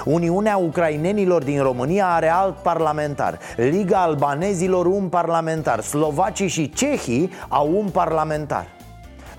Uniunea 0.05 0.57
Ucrainenilor 0.57 1.43
din 1.43 1.61
România 1.61 2.07
are 2.07 2.29
alt 2.29 2.55
parlamentar. 2.55 3.39
Liga 3.55 4.01
Albanezilor 4.01 4.85
un 4.85 5.07
parlamentar. 5.07 5.81
Slovacii 5.81 6.47
și 6.47 6.69
Cehii 6.69 7.31
au 7.47 7.77
un 7.77 7.89
parlamentar 7.89 8.67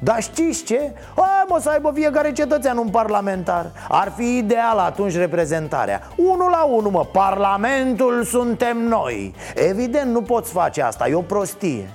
dar 0.05 0.23
știți 0.23 0.64
ce? 0.64 0.93
Hai 1.17 1.45
mă 1.49 1.59
să 1.61 1.71
aibă 1.71 1.90
fiecare 1.95 2.33
cetățean 2.33 2.77
un 2.77 2.88
parlamentar 2.88 3.71
Ar 3.88 4.12
fi 4.17 4.37
ideal 4.37 4.79
atunci 4.79 5.17
reprezentarea 5.17 6.01
Unul 6.17 6.51
la 6.51 6.64
unul 6.64 6.90
mă, 6.90 7.07
parlamentul 7.12 8.25
suntem 8.25 8.79
noi 8.79 9.35
Evident 9.55 10.11
nu 10.11 10.23
poți 10.23 10.53
face 10.53 10.83
asta, 10.83 11.09
e 11.09 11.14
o 11.14 11.21
prostie 11.21 11.88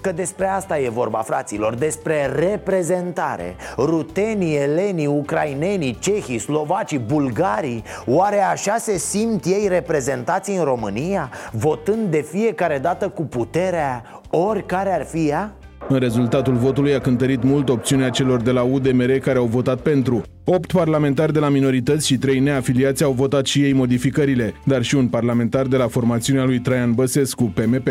Că 0.00 0.12
despre 0.12 0.46
asta 0.46 0.78
e 0.78 0.88
vorba, 0.88 1.18
fraților, 1.18 1.74
despre 1.74 2.26
reprezentare 2.26 3.56
Rutenii, 3.76 4.56
elenii, 4.56 5.06
ucrainenii, 5.06 5.98
cehii, 5.98 6.38
slovacii, 6.38 6.98
bulgarii 6.98 7.84
Oare 8.06 8.42
așa 8.42 8.76
se 8.76 8.96
simt 8.96 9.44
ei 9.44 9.68
reprezentați 9.68 10.50
în 10.50 10.64
România? 10.64 11.30
Votând 11.52 12.10
de 12.10 12.20
fiecare 12.20 12.78
dată 12.78 13.08
cu 13.08 13.22
puterea, 13.22 14.02
oricare 14.30 14.92
ar 14.92 15.04
fi 15.04 15.28
ea? 15.28 15.52
În 15.88 15.98
rezultatul 15.98 16.54
votului 16.54 16.94
a 16.94 17.00
cântărit 17.00 17.42
mult 17.42 17.68
opțiunea 17.68 18.10
celor 18.10 18.42
de 18.42 18.50
la 18.50 18.62
UDMR 18.62 19.10
care 19.10 19.38
au 19.38 19.46
votat 19.46 19.80
pentru. 19.80 20.22
Opt 20.44 20.72
parlamentari 20.72 21.32
de 21.32 21.38
la 21.38 21.48
minorități 21.48 22.06
și 22.06 22.16
trei 22.16 22.38
neafiliați 22.38 23.02
au 23.02 23.12
votat 23.12 23.46
și 23.46 23.62
ei 23.62 23.72
modificările, 23.72 24.54
dar 24.64 24.82
și 24.82 24.94
un 24.94 25.08
parlamentar 25.08 25.66
de 25.66 25.76
la 25.76 25.88
formațiunea 25.88 26.44
lui 26.44 26.58
Traian 26.58 26.92
Băsescu, 26.92 27.52
PMP. 27.54 27.88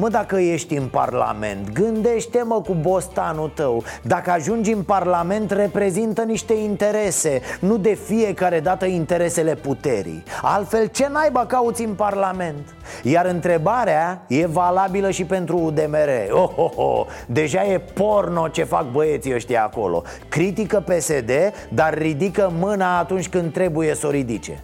Mă, 0.00 0.08
dacă 0.08 0.36
ești 0.36 0.74
în 0.74 0.86
parlament, 0.86 1.72
gândește-mă 1.72 2.60
cu 2.60 2.76
bostanul 2.80 3.48
tău 3.54 3.84
Dacă 4.02 4.30
ajungi 4.30 4.72
în 4.72 4.82
parlament, 4.82 5.50
reprezintă 5.50 6.22
niște 6.22 6.54
interese 6.54 7.40
Nu 7.60 7.76
de 7.76 7.98
fiecare 8.06 8.60
dată 8.60 8.86
interesele 8.86 9.54
puterii 9.54 10.22
Altfel, 10.42 10.86
ce 10.86 11.08
naiba 11.12 11.46
cauți 11.46 11.84
în 11.84 11.94
parlament? 11.94 12.74
Iar 13.02 13.26
întrebarea 13.26 14.24
e 14.28 14.46
valabilă 14.46 15.10
și 15.10 15.24
pentru 15.24 15.58
UDMR 15.58 16.08
oh, 16.30 16.50
oh, 16.56 16.70
oh. 16.74 17.06
Deja 17.26 17.64
e 17.64 17.78
porno 17.78 18.48
ce 18.48 18.64
fac 18.64 18.90
băieții 18.90 19.34
ăștia 19.34 19.62
acolo 19.64 20.02
Critică 20.28 20.84
PSD, 20.86 21.30
dar 21.68 21.98
ridică 21.98 22.52
mâna 22.58 22.98
atunci 22.98 23.28
când 23.28 23.52
trebuie 23.52 23.94
să 23.94 24.06
o 24.06 24.10
ridice 24.10 24.62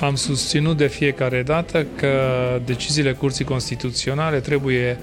am 0.00 0.14
susținut 0.14 0.76
de 0.76 0.86
fiecare 0.86 1.42
dată 1.42 1.86
că 1.96 2.10
deciziile 2.64 3.12
Curții 3.12 3.44
Constituționale 3.44 4.40
trebuie 4.40 4.98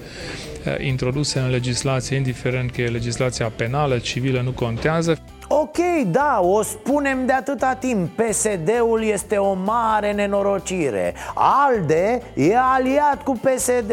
eh, 0.64 0.86
introduse 0.86 1.38
în 1.38 1.50
legislație, 1.50 2.16
indiferent 2.16 2.70
că 2.70 2.80
e 2.80 2.88
legislația 2.88 3.52
penală, 3.56 3.98
civilă, 3.98 4.40
nu 4.40 4.50
contează. 4.50 5.18
Ok, 5.48 5.76
da, 6.06 6.40
o 6.42 6.62
spunem 6.62 7.26
de 7.26 7.32
atâta 7.32 7.74
timp. 7.74 8.10
PSD-ul 8.10 9.02
este 9.02 9.36
o 9.36 9.52
mare 9.54 10.12
nenorocire. 10.12 11.14
ALDE 11.34 12.22
e 12.34 12.56
aliat 12.56 13.22
cu 13.22 13.32
PSD 13.32 13.92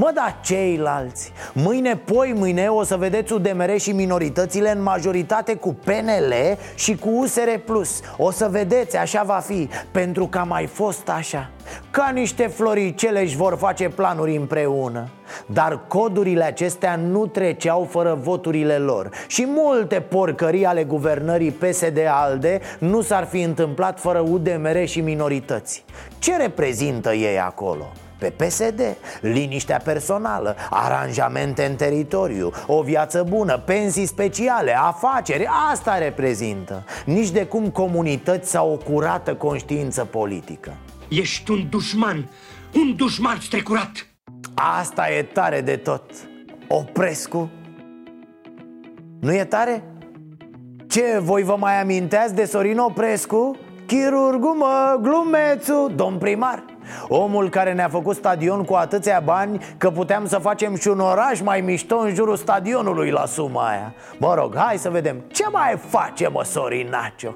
Mă, 0.00 0.10
da 0.14 0.38
ceilalți? 0.40 1.32
Mâine, 1.52 1.96
poi 1.96 2.32
mâine 2.36 2.68
o 2.68 2.82
să 2.82 2.96
vedeți 2.96 3.32
UDMR 3.32 3.78
și 3.78 3.92
minoritățile 3.92 4.70
în 4.70 4.82
majoritate 4.82 5.54
cu 5.54 5.74
PNL 5.84 6.32
și 6.74 6.96
cu 6.96 7.08
USR 7.08 7.48
Plus. 7.64 8.00
O 8.16 8.30
să 8.30 8.48
vedeți, 8.50 8.96
așa 8.96 9.22
va 9.22 9.34
fi 9.34 9.68
Pentru 9.90 10.26
că 10.26 10.38
a 10.38 10.44
mai 10.44 10.66
fost 10.66 11.08
așa. 11.08 11.50
Ca 11.90 12.10
niște 12.14 12.46
floricele 12.46 13.20
își 13.22 13.36
vor 13.36 13.56
face 13.56 13.88
planuri 13.88 14.36
împreună. 14.36 15.08
Dar 15.46 15.80
codurile 15.88 16.44
acestea 16.44 16.96
nu 16.96 17.26
treceau 17.26 17.86
fără 17.90 18.18
voturile 18.22 18.76
lor. 18.76 19.10
Și 19.26 19.46
multe 19.46 20.00
porcării 20.00 20.64
ale 20.64 20.84
guvernării 20.84 21.50
PSD-ALDE 21.50 22.60
nu 22.78 23.00
s-ar 23.00 23.24
fi 23.24 23.40
întâmplat 23.40 24.00
fără 24.00 24.18
UDMR 24.18 24.86
și 24.86 25.00
minorități. 25.00 25.84
Ce 26.18 26.36
reprezintă 26.36 27.12
ei 27.12 27.40
acolo? 27.40 27.86
Pe 28.18 28.30
PSD, 28.30 28.80
liniștea 29.20 29.80
personală, 29.84 30.56
aranjamente 30.70 31.64
în 31.64 31.76
teritoriu, 31.76 32.50
o 32.66 32.82
viață 32.82 33.22
bună, 33.28 33.58
pensii 33.58 34.06
speciale, 34.06 34.76
afaceri, 34.78 35.48
asta 35.70 35.98
reprezintă. 35.98 36.84
Nici 37.04 37.30
de 37.30 37.46
cum 37.46 37.70
comunități 37.70 38.50
sau 38.50 38.72
o 38.72 38.76
curată 38.76 39.34
conștiință 39.34 40.04
politică. 40.04 40.72
Ești 41.08 41.50
un 41.50 41.66
dușman, 41.70 42.30
un 42.74 42.96
dușman 42.96 43.38
strecurat. 43.40 44.06
Asta 44.54 45.10
e 45.10 45.22
tare 45.22 45.60
de 45.60 45.76
tot. 45.76 46.02
Oprescu. 46.68 47.50
Nu 49.20 49.32
e 49.34 49.44
tare? 49.44 49.82
Ce, 50.88 51.18
voi 51.20 51.42
vă 51.42 51.56
mai 51.58 51.80
aminteați 51.80 52.34
de 52.34 52.44
Sorin 52.44 52.78
Oprescu? 52.78 53.56
Chirurgul, 53.86 54.54
mă, 54.54 54.98
glumețul, 55.02 55.92
domn 55.96 56.18
primar 56.18 56.64
Omul 57.08 57.48
care 57.48 57.72
ne-a 57.72 57.88
făcut 57.88 58.16
stadion 58.16 58.64
cu 58.64 58.74
atâția 58.74 59.20
bani 59.24 59.60
Că 59.76 59.90
puteam 59.90 60.26
să 60.26 60.38
facem 60.38 60.76
și 60.76 60.88
un 60.88 61.00
oraș 61.00 61.40
mai 61.40 61.60
mișto 61.60 61.96
în 61.96 62.14
jurul 62.14 62.36
stadionului 62.36 63.10
la 63.10 63.26
suma 63.26 63.68
aia 63.68 63.94
Mă 64.18 64.34
rog, 64.34 64.56
hai 64.56 64.78
să 64.78 64.90
vedem 64.90 65.24
Ce 65.32 65.44
mai 65.52 65.78
face, 65.88 66.28
mă, 66.28 66.44
Sorinacio? 66.44 67.34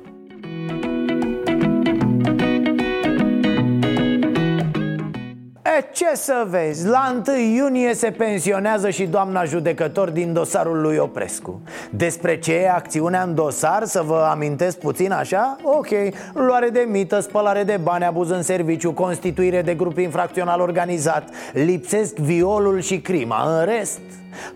E, 5.64 5.84
ce 5.92 6.06
să 6.14 6.46
vezi, 6.48 6.86
la 6.86 7.22
1 7.26 7.38
iunie 7.38 7.94
se 7.94 8.10
pensionează 8.10 8.90
și 8.90 9.06
doamna 9.06 9.44
judecător 9.44 10.10
din 10.10 10.32
dosarul 10.32 10.80
lui 10.80 10.96
Oprescu. 10.96 11.60
Despre 11.90 12.38
ce 12.38 12.54
e 12.54 12.70
acțiunea 12.70 13.22
în 13.22 13.34
dosar, 13.34 13.84
să 13.84 14.02
vă 14.02 14.28
amintesc 14.30 14.78
puțin 14.78 15.12
așa? 15.12 15.56
Ok, 15.62 15.88
luare 16.34 16.68
de 16.68 16.86
mită, 16.88 17.20
spălare 17.20 17.62
de 17.62 17.78
bani, 17.82 18.04
abuz 18.04 18.30
în 18.30 18.42
serviciu, 18.42 18.92
constituire 18.92 19.62
de 19.62 19.74
grup 19.74 19.98
infracțional 19.98 20.60
organizat. 20.60 21.28
Lipsesc 21.52 22.14
violul 22.14 22.80
și 22.80 23.00
crima, 23.00 23.58
în 23.58 23.64
rest 23.64 24.00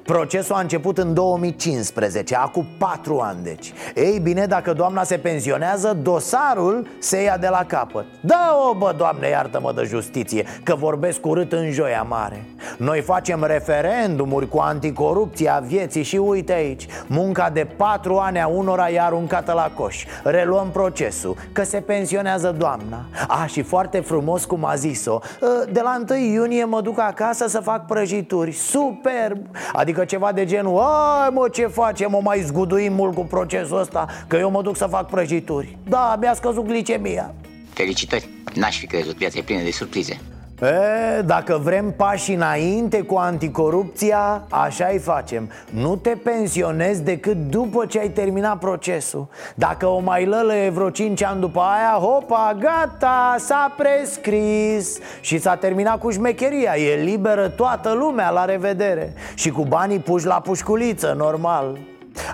Procesul 0.03 0.55
a 0.55 0.61
început 0.61 0.99
în 0.99 1.15
2015, 1.15 2.35
acum 2.35 2.67
4 2.79 3.19
ani 3.19 3.43
deci. 3.43 3.73
Ei 3.95 4.19
bine, 4.19 4.47
dacă 4.47 4.73
doamna 4.73 5.03
se 5.03 5.17
pensionează, 5.17 5.99
dosarul 6.03 6.87
se 6.99 7.23
ia 7.23 7.37
de 7.37 7.49
la 7.49 7.65
capăt. 7.67 8.05
Da, 8.21 8.57
o 8.71 8.75
bă, 8.75 8.95
doamne, 8.97 9.29
iartă-mă 9.29 9.73
de 9.73 9.83
justiție, 9.83 10.45
că 10.63 10.75
vorbesc 10.75 11.27
urât 11.27 11.53
în 11.53 11.71
joia 11.71 12.03
mare. 12.03 12.45
Noi 12.77 13.01
facem 13.01 13.45
referendumuri 13.45 14.49
cu 14.49 14.59
anticorupția 14.59 15.63
vieții 15.67 16.03
și 16.03 16.17
uite 16.17 16.53
aici 16.53 16.87
Munca 17.07 17.51
de 17.51 17.67
4 17.77 18.17
ani 18.17 18.41
a 18.41 18.47
unora 18.47 18.91
e 18.91 19.01
aruncată 19.01 19.53
la 19.53 19.71
coș. 19.75 20.05
Reluăm 20.25 20.71
procesul, 20.71 21.37
că 21.53 21.65
se 21.65 21.81
pensionează 21.81 22.55
doamna. 22.59 23.05
A, 23.29 23.47
și 23.47 23.63
foarte 23.63 24.01
frumos 24.01 24.45
cum 24.45 24.65
a 24.65 24.75
zis-o 24.75 25.19
De 25.73 25.81
la 25.81 26.01
1 26.11 26.19
iunie 26.19 26.65
mă 26.65 26.81
duc 26.81 27.01
acasă 27.01 27.47
să 27.47 27.61
fac 27.61 27.87
prăjituri. 27.87 28.53
Superb! 28.53 29.47
Adică 29.73 30.05
ceva 30.05 30.33
de 30.33 30.45
genul 30.45 30.79
Ai 30.79 31.29
mă 31.33 31.49
ce 31.49 31.67
facem, 31.67 32.11
mă 32.11 32.21
mai 32.23 32.41
zguduim 32.41 32.93
mult 32.93 33.15
cu 33.15 33.25
procesul 33.25 33.81
ăsta 33.81 34.07
Că 34.27 34.37
eu 34.37 34.51
mă 34.51 34.63
duc 34.63 34.77
să 34.77 34.87
fac 34.87 35.07
prăjituri. 35.07 35.79
Da, 35.89 36.17
mi-a 36.21 36.35
scăzut 36.35 36.67
glicemia. 36.67 37.35
Felicitări, 37.73 38.29
n-aș 38.55 38.79
fi 38.79 38.87
crezut, 38.87 39.17
viața 39.17 39.39
e 39.39 39.43
plină 39.43 39.63
de 39.63 39.71
surprize 39.71 40.21
E, 40.61 41.23
dacă 41.23 41.61
vrem 41.63 41.93
pași 41.97 42.33
înainte 42.33 43.03
cu 43.03 43.17
anticorupția, 43.17 44.45
așa 44.51 44.89
îi 44.93 44.99
facem. 44.99 45.51
Nu 45.71 45.97
te 45.97 46.11
pensionezi 46.11 47.03
decât 47.03 47.37
după 47.37 47.87
ce 47.87 47.99
ai 47.99 48.09
terminat 48.09 48.59
procesul. 48.59 49.29
Dacă 49.55 49.87
o 49.87 49.99
mai 49.99 50.27
lălăie 50.27 50.71
vreo 50.71 50.91
5 50.91 51.23
ani 51.23 51.41
după 51.41 51.61
aia, 51.61 51.99
hopa, 52.01 52.57
gata, 52.61 53.37
s-a 53.39 53.75
prescris. 53.77 54.99
Și 55.21 55.39
s-a 55.39 55.57
terminat 55.57 55.99
cu 55.99 56.11
șmecheria, 56.11 56.77
e 56.77 57.03
liberă 57.03 57.49
toată 57.49 57.93
lumea, 57.93 58.31
la 58.31 58.45
revedere. 58.45 59.13
Și 59.35 59.51
cu 59.51 59.63
banii 59.63 59.99
puși 59.99 60.27
la 60.27 60.41
pușculiță, 60.41 61.15
normal 61.17 61.79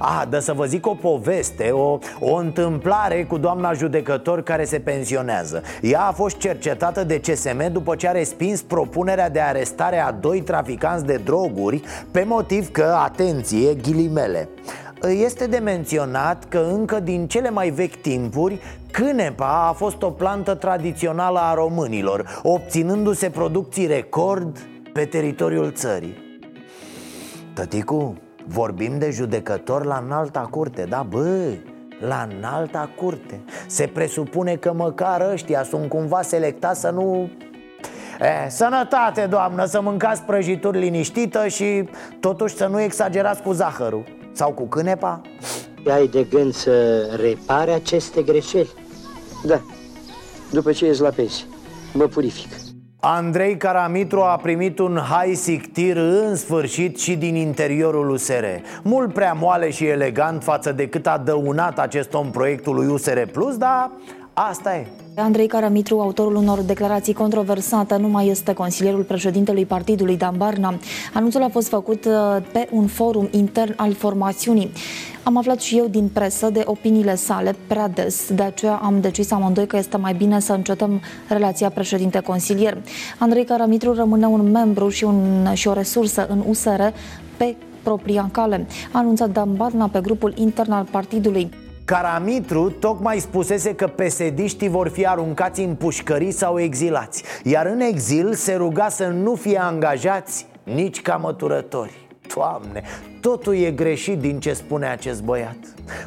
Ah, 0.01 0.23
dă 0.29 0.39
să 0.39 0.53
vă 0.53 0.65
zic 0.65 0.87
o 0.87 0.95
poveste, 0.95 1.71
o, 1.71 1.99
o 2.21 2.35
întâmplare 2.35 3.25
cu 3.25 3.39
doamna 3.39 3.73
judecător 3.73 4.43
care 4.43 4.65
se 4.65 4.79
pensionează. 4.79 5.63
Ea 5.81 6.03
a 6.03 6.13
fost 6.13 6.37
cercetată 6.37 7.05
de 7.05 7.21
CSM 7.21 7.73
după 7.73 7.95
ce 7.95 8.09
a 8.09 8.13
respins 8.13 8.63
propunerea 8.63 9.31
de 9.31 9.41
arestare 9.41 9.99
a 9.99 10.13
doi 10.13 10.41
traficanți 10.41 11.05
de 11.05 11.21
droguri 11.25 11.83
Pe 12.11 12.25
motiv 12.27 12.71
că, 12.71 12.97
atenție, 13.05 13.75
ghilimele 13.75 14.49
este 15.09 15.47
de 15.47 15.59
menționat 15.59 16.45
că 16.49 16.67
încă 16.71 17.01
din 17.01 17.27
cele 17.27 17.51
mai 17.51 17.71
vechi 17.71 17.97
timpuri 17.97 18.61
Cânepa 18.91 19.67
a 19.69 19.73
fost 19.73 20.03
o 20.03 20.11
plantă 20.11 20.55
tradițională 20.55 21.39
a 21.39 21.55
românilor 21.55 22.41
Obținându-se 22.43 23.31
producții 23.31 23.87
record 23.87 24.59
pe 24.93 25.05
teritoriul 25.05 25.73
țării. 25.73 26.41
Tăticu, 27.55 28.17
Vorbim 28.47 28.99
de 28.99 29.11
judecător 29.11 29.85
la 29.85 30.03
înalta 30.05 30.41
curte, 30.51 30.87
da, 30.89 31.07
bă, 31.09 31.53
la 32.01 32.29
înalta 32.37 32.91
curte. 32.97 33.41
Se 33.67 33.87
presupune 33.87 34.57
că 34.57 34.73
măcar 34.73 35.31
ăștia 35.33 35.63
sunt 35.63 35.89
cumva 35.89 36.23
selectați 36.23 36.81
să 36.81 36.91
nu... 36.91 37.31
E, 38.21 38.49
sănătate, 38.49 39.27
doamnă, 39.31 39.65
să 39.65 39.81
mâncați 39.81 40.23
prăjituri 40.23 40.79
liniștită 40.79 41.49
și 41.49 41.89
totuși 42.21 42.57
să 42.57 42.67
nu 42.67 42.81
exagerați 42.81 43.43
cu 43.43 43.53
zahărul 43.53 44.05
Sau 44.33 44.51
cu 44.51 44.67
cânepa. 44.67 45.21
Ai 45.95 46.07
de 46.07 46.23
gând 46.23 46.55
să 46.55 47.03
repare 47.21 47.71
aceste 47.71 48.23
greșeli? 48.23 48.71
Da, 49.45 49.61
după 50.51 50.73
ce 50.73 50.87
ies 50.87 50.99
la 50.99 51.11
pensie, 51.11 51.47
mă 51.93 52.05
purific 52.05 52.72
Andrei 53.05 53.57
Caramitru 53.57 54.21
a 54.21 54.37
primit 54.37 54.79
un 54.79 54.99
hai 55.11 55.35
sictir 55.35 55.97
în 55.97 56.37
sfârșit 56.37 56.99
și 56.99 57.17
din 57.17 57.35
interiorul 57.35 58.11
USR 58.11 58.45
Mult 58.83 59.13
prea 59.13 59.33
moale 59.33 59.71
și 59.71 59.87
elegant 59.87 60.43
față 60.43 60.73
de 60.73 60.89
cât 60.89 61.07
a 61.07 61.19
dăunat 61.25 61.79
acest 61.79 62.15
om 62.15 62.31
proiectului 62.31 62.87
USR 62.87 63.21
Plus, 63.33 63.57
dar 63.57 63.91
asta 64.35 64.75
e 64.75 64.87
Andrei 65.17 65.47
Caramitru, 65.47 66.01
autorul 66.01 66.35
unor 66.35 66.61
declarații 66.61 67.13
controversate, 67.13 67.97
nu 67.97 68.09
mai 68.09 68.29
este 68.29 68.53
consilierul 68.53 69.03
președintelui 69.03 69.67
partidului 69.67 70.17
Dan 70.17 70.37
Barna. 70.37 70.75
Anunțul 71.15 71.43
a 71.43 71.49
fost 71.49 71.69
făcut 71.69 72.05
uh, 72.05 72.13
pe 72.53 72.69
un 72.71 72.87
forum 72.87 73.29
intern 73.31 73.75
al 73.77 73.93
formațiunii. 73.95 74.73
Am 75.23 75.37
aflat 75.37 75.61
și 75.61 75.79
eu 75.79 75.87
din 75.89 76.09
presă 76.13 76.51
de 76.51 76.63
opiniile 76.65 77.15
sale 77.15 77.57
prea 77.67 77.89
des, 77.89 78.33
de 78.35 78.43
aceea 78.43 78.75
am 78.75 79.01
decis 79.01 79.31
amândoi 79.31 79.67
că 79.67 79.77
este 79.77 79.97
mai 79.97 80.15
bine 80.15 80.41
să 80.41 80.53
încetăm 80.53 81.01
relația 81.29 81.71
președinte-consilier. 81.71 82.79
Andrei 83.19 83.45
Caramitru 83.45 83.95
rămâne 83.95 84.27
un 84.27 84.51
membru 84.51 84.89
și, 84.89 85.05
un, 85.05 85.51
și 85.53 85.69
o 85.69 85.73
resursă 85.73 86.27
în 86.31 86.43
USR 86.49 86.83
pe 87.37 87.57
propria 87.83 88.29
cale, 88.33 88.67
a 88.93 88.99
anunțat 88.99 89.31
Dan 89.31 89.55
Barna 89.55 89.89
pe 89.89 90.01
grupul 90.01 90.35
intern 90.37 90.71
al 90.71 90.87
partidului. 90.91 91.51
Caramitru 91.85 92.71
tocmai 92.71 93.19
spusese 93.19 93.75
că 93.75 93.87
pesediștii 93.87 94.69
vor 94.69 94.89
fi 94.89 95.07
aruncați 95.07 95.61
în 95.61 95.75
pușcării 95.75 96.31
sau 96.31 96.61
exilați 96.61 97.23
Iar 97.45 97.67
în 97.67 97.81
exil 97.81 98.35
se 98.35 98.55
ruga 98.55 98.89
să 98.89 99.07
nu 99.07 99.35
fie 99.35 99.59
angajați 99.59 100.47
nici 100.63 101.03
ca 101.03 101.17
măturători. 101.17 101.93
Doamne, 102.35 102.83
totul 103.21 103.55
e 103.55 103.71
greșit 103.71 104.19
din 104.19 104.41
ce 104.41 104.53
spune 104.53 104.87
acest 104.87 105.23
băiat. 105.23 105.57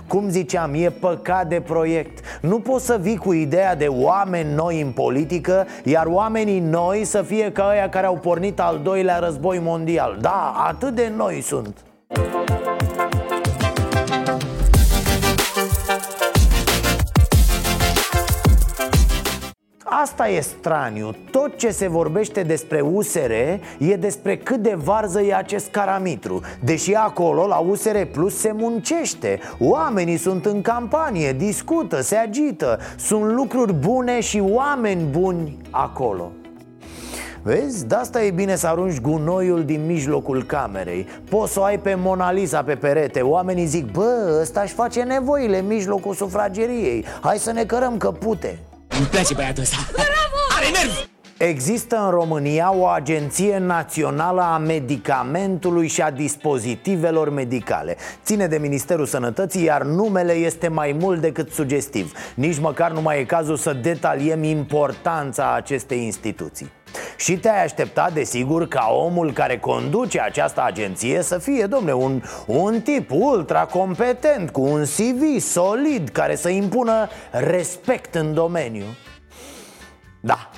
Cum 0.07 0.29
ziceam, 0.29 0.73
e 0.73 0.89
păcat 0.89 1.47
de 1.47 1.61
proiect. 1.61 2.19
Nu 2.41 2.59
poți 2.59 2.85
să 2.85 2.97
vii 3.01 3.17
cu 3.17 3.33
ideea 3.33 3.75
de 3.75 3.87
oameni 3.87 4.53
noi 4.53 4.81
în 4.81 4.91
politică 4.91 5.65
Iar 5.83 6.05
oamenii 6.05 6.59
noi 6.59 7.03
să 7.03 7.21
fie 7.21 7.51
ca 7.51 7.67
ăia 7.71 7.89
care 7.89 8.05
au 8.05 8.15
pornit 8.15 8.59
al 8.59 8.79
doilea 8.83 9.19
război 9.19 9.59
mondial. 9.59 10.17
Da, 10.21 10.53
atât 10.67 10.95
de 10.95 11.11
noi 11.15 11.41
sunt 11.41 11.77
Asta 20.05 20.27
e 20.29 20.39
straniu. 20.39 21.15
Tot 21.31 21.57
ce 21.57 21.69
se 21.69 21.87
vorbește 21.87 22.41
despre 22.41 22.81
USR 22.81 23.31
e 23.77 23.95
despre 23.99 24.37
cât 24.37 24.57
de 24.57 24.75
varză 24.83 25.21
e 25.21 25.35
acest 25.35 25.71
caramitru. 25.71 26.41
Deși 26.63 26.93
acolo, 26.93 27.47
la 27.47 27.57
USR 27.57 27.97
Plus, 28.11 28.37
se 28.37 28.51
muncește. 28.51 29.39
Oamenii 29.59 30.17
sunt 30.17 30.45
în 30.45 30.61
campanie, 30.61 31.33
discută, 31.33 32.01
se 32.01 32.15
agită. 32.15 32.79
Sunt 32.97 33.23
lucruri 33.23 33.73
bune 33.73 34.19
și 34.19 34.39
oameni 34.39 35.03
buni 35.03 35.57
acolo. 35.69 36.31
Vezi, 37.41 37.85
de 37.85 37.95
asta 37.95 38.23
e 38.23 38.31
bine 38.31 38.55
să 38.55 38.67
arunci 38.67 39.01
gunoiul 39.01 39.63
din 39.63 39.85
mijlocul 39.85 40.43
camerei. 40.43 41.07
Poți 41.29 41.53
să 41.53 41.59
o 41.59 41.63
ai 41.63 41.79
pe 41.79 41.95
Mona 41.95 42.31
Lisa 42.31 42.63
pe 42.63 42.75
perete. 42.75 43.21
Oamenii 43.21 43.65
zic, 43.65 43.91
bă, 43.91 44.37
ăsta 44.41 44.61
își 44.61 44.73
face 44.73 45.03
nevoile 45.03 45.59
în 45.59 45.67
mijlocul 45.67 46.13
sufrageriei. 46.13 47.05
Hai 47.21 47.37
să 47.37 47.51
ne 47.51 47.63
cărăm 47.63 47.97
căpute 47.97 48.59
Îmi 48.87 49.05
place 49.05 49.33
băiatul 49.33 49.63
ăsta 49.63 49.77
Bravo! 49.91 50.39
Are 50.57 50.65
nervi! 50.65 51.13
Există 51.37 51.97
în 52.03 52.09
România 52.09 52.73
o 52.75 52.85
agenție 52.85 53.57
națională 53.57 54.41
a 54.41 54.57
medicamentului 54.57 55.87
și 55.87 56.01
a 56.01 56.11
dispozitivelor 56.11 57.29
medicale 57.29 57.97
Ține 58.23 58.47
de 58.47 58.57
Ministerul 58.57 59.05
Sănătății, 59.05 59.63
iar 59.63 59.83
numele 59.83 60.33
este 60.33 60.67
mai 60.67 60.95
mult 60.99 61.21
decât 61.21 61.51
sugestiv 61.51 62.11
Nici 62.35 62.59
măcar 62.59 62.91
nu 62.91 63.01
mai 63.01 63.19
e 63.19 63.23
cazul 63.25 63.57
să 63.57 63.73
detaliem 63.73 64.43
importanța 64.43 65.53
acestei 65.53 66.03
instituții 66.03 66.71
și 67.17 67.37
te-ai 67.37 67.63
aștepta, 67.63 68.09
desigur, 68.13 68.67
ca 68.67 68.87
omul 68.91 69.33
care 69.33 69.57
conduce 69.57 70.19
această 70.19 70.63
agenție 70.65 71.21
să 71.21 71.37
fie, 71.37 71.65
domne, 71.65 71.93
un, 71.93 72.21
un 72.45 72.81
tip 72.81 73.11
ultra 73.11 73.65
competent, 73.65 74.49
cu 74.49 74.61
un 74.61 74.83
CV 74.83 75.39
solid, 75.39 76.09
care 76.09 76.35
să 76.35 76.49
impună 76.49 77.07
respect 77.31 78.15
în 78.15 78.33
domeniu. 78.33 78.85
Da, 80.21 80.49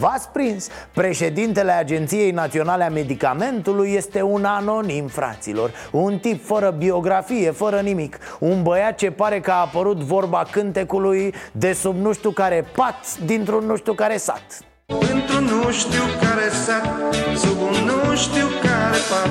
V-ați 0.00 0.28
prins, 0.28 0.68
președintele 0.94 1.72
Agenției 1.72 2.30
Naționale 2.30 2.84
a 2.84 2.90
Medicamentului 2.90 3.92
este 3.92 4.22
un 4.22 4.44
anonim, 4.44 5.06
fraților. 5.06 5.70
Un 5.92 6.18
tip 6.18 6.44
fără 6.44 6.70
biografie, 6.70 7.50
fără 7.50 7.80
nimic. 7.80 8.18
Un 8.38 8.62
băiat 8.62 8.96
ce 8.96 9.10
pare 9.10 9.40
că 9.40 9.50
a 9.50 9.60
apărut 9.60 9.98
vorba 9.98 10.46
cântecului 10.50 11.34
de 11.52 11.72
sub 11.72 11.96
nu 11.96 12.12
știu 12.12 12.30
care 12.30 12.66
pat 12.76 13.18
dintr-un 13.18 13.64
nu 13.64 13.76
știu 13.76 13.92
care 13.92 14.16
sat 14.16 14.69
Într-un 14.90 15.44
nu 15.44 15.70
știu 15.70 16.02
care 16.20 16.48
sat 16.64 17.14
Sub 17.36 17.60
un 17.60 17.84
nu 17.84 18.16
știu 18.16 18.46
care 18.62 18.98
pat 19.10 19.30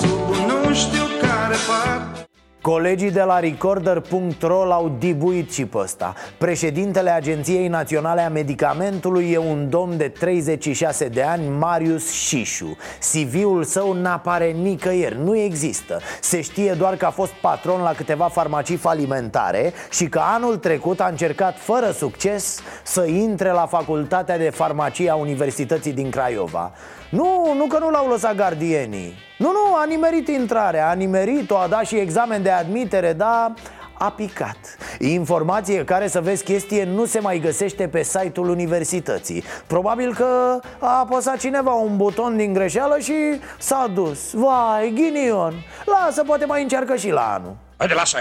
Sub 0.00 0.28
un 0.28 0.46
nu 0.46 0.74
știu 0.74 1.04
care 1.20 1.56
pat 1.68 2.27
Colegii 2.68 3.10
de 3.10 3.22
la 3.22 3.38
Recorder.ro 3.38 4.64
l-au 4.64 4.96
dibuit 4.98 5.52
și 5.52 5.66
pe 5.66 5.78
ăsta. 5.78 6.14
Președintele 6.38 7.10
Agenției 7.10 7.68
Naționale 7.68 8.20
a 8.20 8.28
Medicamentului 8.28 9.30
e 9.30 9.38
un 9.38 9.70
domn 9.70 9.96
de 9.96 10.08
36 10.08 11.08
de 11.08 11.22
ani, 11.22 11.48
Marius 11.48 12.10
Șișu. 12.10 12.76
CV-ul 13.12 13.64
său 13.64 13.92
n-apare 13.92 14.50
nicăieri, 14.50 15.18
nu 15.24 15.36
există. 15.36 16.00
Se 16.20 16.40
știe 16.40 16.72
doar 16.72 16.96
că 16.96 17.06
a 17.06 17.10
fost 17.10 17.32
patron 17.32 17.80
la 17.80 17.92
câteva 17.92 18.24
farmacii 18.24 18.76
falimentare 18.76 19.72
Și 19.90 20.08
că 20.08 20.20
anul 20.34 20.56
trecut 20.56 21.00
a 21.00 21.06
încercat 21.06 21.58
fără 21.58 21.90
succes 21.90 22.60
să 22.82 23.04
intre 23.04 23.50
la 23.50 23.66
Facultatea 23.66 24.38
de 24.38 24.50
Farmacie 24.50 25.10
a 25.10 25.14
Universității 25.14 25.92
din 25.92 26.10
Craiova 26.10 26.72
nu, 27.10 27.54
nu 27.56 27.66
că 27.66 27.78
nu 27.78 27.90
l-au 27.90 28.08
lăsat 28.08 28.34
gardienii. 28.34 29.14
Nu, 29.38 29.52
nu, 29.52 29.74
a 29.74 29.84
nimerit 29.84 30.28
intrarea, 30.28 30.88
a 30.88 30.92
nimerit-o, 30.92 31.56
a 31.56 31.66
dat 31.66 31.86
și 31.86 31.96
examen 31.96 32.42
de 32.42 32.50
admitere, 32.50 33.12
dar 33.12 33.52
a 33.92 34.10
picat. 34.10 34.56
Informație 34.98 35.84
care, 35.84 36.08
să 36.08 36.20
vezi 36.20 36.44
chestie, 36.44 36.84
nu 36.84 37.04
se 37.04 37.20
mai 37.20 37.38
găsește 37.38 37.88
pe 37.88 38.02
site-ul 38.02 38.48
universității. 38.48 39.44
Probabil 39.66 40.14
că 40.14 40.60
a 40.78 40.98
apăsat 40.98 41.38
cineva 41.38 41.72
un 41.72 41.96
buton 41.96 42.36
din 42.36 42.52
greșeală 42.52 42.98
și 42.98 43.14
s-a 43.58 43.90
dus. 43.94 44.32
Vai, 44.32 44.92
ghinion, 44.94 45.54
lasă, 45.84 46.22
poate 46.22 46.44
mai 46.44 46.62
încearcă 46.62 46.96
și 46.96 47.10
la 47.10 47.32
anul. 47.34 47.56
Haide, 47.76 47.94
lasă! 47.94 48.18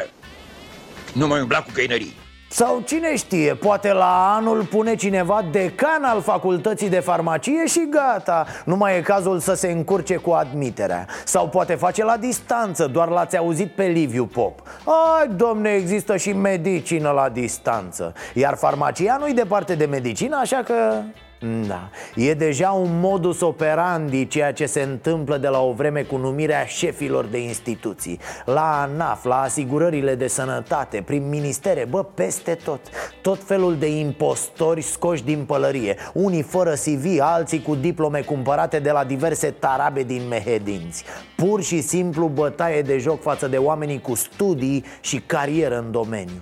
Nu 1.14 1.28
mai 1.28 1.42
umbla 1.42 1.58
cu 1.62 1.70
găinării 1.74 2.26
sau 2.58 2.82
cine 2.86 3.16
știe, 3.16 3.54
poate 3.54 3.94
la 3.94 4.36
anul 4.36 4.66
pune 4.66 4.96
cineva 4.96 5.46
decan 5.52 6.04
al 6.04 6.22
facultății 6.22 6.90
de 6.90 7.00
farmacie 7.00 7.66
și 7.66 7.88
gata. 7.90 8.46
Nu 8.66 8.76
mai 8.76 8.98
e 8.98 9.02
cazul 9.02 9.40
să 9.40 9.54
se 9.54 9.72
încurce 9.72 10.16
cu 10.16 10.32
admiterea. 10.32 11.06
Sau 11.26 11.48
poate 11.48 11.76
face 11.76 12.04
la 12.04 12.18
distanță, 12.18 12.88
doar 12.88 13.08
l-ați 13.08 13.38
auzit 13.38 13.72
pe 13.72 13.84
Liviu 13.84 14.26
Pop. 14.26 14.62
Ai, 14.86 15.28
domne, 15.28 15.70
există 15.70 16.18
și 16.18 16.34
medicină 16.34 17.10
la 17.10 17.30
distanță. 17.30 18.14
Iar 18.34 18.56
farmacia 18.56 19.18
nu-i 19.20 19.34
departe 19.34 19.76
de 19.76 19.86
medicină, 19.86 20.38
așa 20.42 20.64
că 20.66 21.02
da, 21.40 21.90
e 22.16 22.34
deja 22.34 22.70
un 22.72 23.00
modus 23.00 23.42
operandi 23.42 24.28
ceea 24.28 24.54
ce 24.54 24.66
se 24.66 24.82
întâmplă 24.82 25.38
de 25.38 25.48
la 25.48 25.62
o 25.62 25.72
vreme 25.72 26.02
cu 26.02 26.18
numirea 26.18 26.66
șefilor 26.66 27.26
de 27.26 27.38
instituții. 27.38 28.20
La 28.46 28.82
ANAF, 28.82 29.26
la 29.26 29.42
asigurările 29.42 30.16
de 30.16 30.28
sănătate, 30.28 31.04
prin 31.06 31.30
ministere, 31.30 31.86
bă, 31.90 32.04
peste 32.04 32.56
tot. 32.64 32.80
Tot 33.22 33.44
felul 33.44 33.78
de 33.78 33.98
impostori 33.98 34.82
scoși 34.82 35.24
din 35.24 35.46
pălărie. 35.46 35.96
Unii 36.14 36.42
fără 36.42 36.74
CV, 36.74 37.20
alții 37.20 37.62
cu 37.62 37.76
diplome 37.76 38.22
cumpărate 38.22 38.80
de 38.80 38.92
la 38.92 39.04
diverse 39.04 39.52
tarabe 39.52 40.04
din 40.04 40.28
mehedinți. 40.28 41.04
Pur 41.36 41.64
și 41.64 41.82
simplu 41.82 42.28
bătaie 42.28 42.82
de 42.82 42.98
joc 42.98 43.22
față 43.22 43.48
de 43.48 43.58
oamenii 43.58 44.02
cu 44.02 44.16
studii 44.16 44.86
și 45.02 45.20
carieră 45.20 45.78
în 45.78 45.92
domeniu 45.92 46.42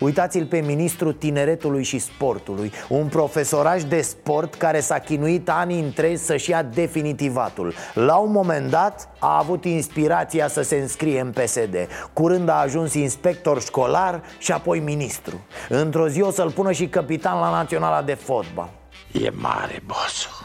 Uitați-l 0.00 0.46
pe 0.46 0.60
ministrul 0.60 1.12
tineretului 1.12 1.82
și 1.82 1.98
sportului 1.98 2.72
Un 2.88 3.06
profesoraj 3.06 3.82
de 3.82 4.00
sport 4.00 4.54
care 4.54 4.80
s-a 4.80 4.98
chinuit 4.98 5.48
ani 5.48 5.80
întregi 5.80 6.22
să-și 6.22 6.50
ia 6.50 6.62
definitivatul. 6.62 7.74
La 7.94 8.16
un 8.16 8.30
moment 8.30 8.70
dat 8.70 9.08
a 9.18 9.38
avut 9.38 9.64
inspirația 9.64 10.48
să 10.48 10.62
se 10.62 10.76
înscrie 10.76 11.20
în 11.20 11.30
PSD 11.30 11.76
Curând 12.12 12.48
a 12.48 12.60
ajuns 12.60 12.94
inspector 12.94 13.62
școlar 13.62 14.22
și 14.38 14.52
apoi 14.52 14.78
ministru. 14.78 15.40
Într-o 15.68 16.08
zi 16.08 16.20
o 16.20 16.30
să-l 16.30 16.50
pună 16.50 16.72
și 16.72 16.86
capitan 16.86 17.40
la 17.40 17.50
Naționala 17.50 18.02
de 18.02 18.14
Fotbal. 18.14 18.70
E 19.12 19.30
mare, 19.30 19.82
bossul 19.86 20.41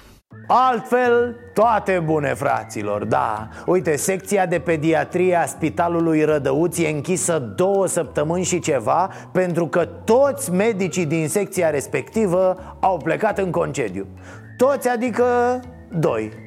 Altfel, 0.47 1.36
toate 1.53 2.01
bune, 2.05 2.33
fraților, 2.33 3.05
da. 3.05 3.47
Uite, 3.65 3.95
secția 3.95 4.45
de 4.45 4.60
pediatrie 4.60 5.36
a 5.36 5.45
Spitalului 5.45 6.23
Rădăuți 6.23 6.83
e 6.83 6.89
închisă 6.89 7.39
două 7.55 7.88
săptămâni 7.88 8.43
și 8.43 8.60
ceva 8.60 9.10
Pentru 9.31 9.67
că 9.67 9.86
toți 9.86 10.51
medicii 10.51 11.05
din 11.05 11.27
secția 11.27 11.69
respectivă 11.69 12.57
au 12.79 12.97
plecat 12.97 13.38
în 13.38 13.51
concediu. 13.51 14.07
Toți, 14.57 14.89
adică 14.89 15.60
doi 15.91 16.46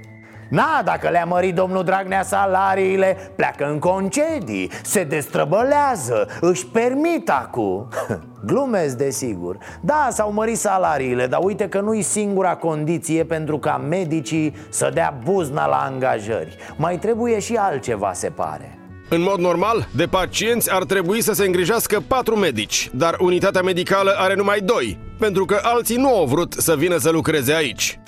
Na, 0.51 0.83
dacă 0.85 1.09
le-a 1.09 1.25
mărit 1.25 1.55
domnul 1.55 1.85
Dragnea 1.85 2.23
salariile, 2.23 3.33
pleacă 3.37 3.71
în 3.71 3.79
concedii, 3.79 4.71
se 4.83 5.05
destrăbălează, 5.05 6.29
își 6.41 6.67
permit 6.67 7.31
acum 7.31 7.89
Glumesc, 8.47 8.97
desigur 8.97 9.59
Da, 9.81 10.09
s-au 10.11 10.33
mărit 10.33 10.59
salariile, 10.59 11.27
dar 11.27 11.41
uite 11.43 11.69
că 11.69 11.81
nu-i 11.81 12.03
singura 12.03 12.57
condiție 12.57 13.25
pentru 13.25 13.59
ca 13.59 13.77
medicii 13.89 14.57
să 14.69 14.91
dea 14.95 15.19
buzna 15.25 15.67
la 15.67 15.77
angajări 15.77 16.57
Mai 16.77 16.99
trebuie 16.99 17.39
și 17.39 17.55
altceva, 17.55 18.13
se 18.13 18.29
pare 18.29 18.75
în 19.13 19.23
mod 19.23 19.39
normal, 19.39 19.89
de 19.97 20.07
pacienți 20.07 20.73
ar 20.73 20.85
trebui 20.85 21.21
să 21.21 21.33
se 21.33 21.45
îngrijească 21.45 22.03
patru 22.07 22.37
medici, 22.37 22.91
dar 22.93 23.17
unitatea 23.21 23.63
medicală 23.63 24.15
are 24.19 24.35
numai 24.35 24.61
doi, 24.61 24.99
pentru 25.19 25.45
că 25.45 25.59
alții 25.63 25.97
nu 25.97 26.17
au 26.17 26.25
vrut 26.25 26.53
să 26.53 26.77
vină 26.77 26.97
să 26.97 27.11
lucreze 27.11 27.55
aici. 27.55 28.01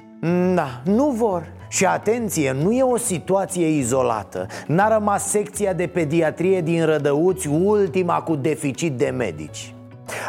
Da, 0.55 0.81
nu 0.85 1.11
vor. 1.11 1.46
Și 1.72 1.87
atenție, 1.87 2.52
nu 2.62 2.72
e 2.72 2.82
o 2.82 2.96
situație 2.96 3.66
izolată. 3.66 4.46
N-a 4.66 4.88
rămas 4.88 5.29
secția 5.29 5.73
de 5.73 5.87
pediatrie 5.87 6.60
din 6.60 6.85
Rădăuți 6.85 7.48
ultima 7.48 8.20
cu 8.20 8.37
deficit 8.37 8.92
de 8.92 9.14
medici 9.16 9.75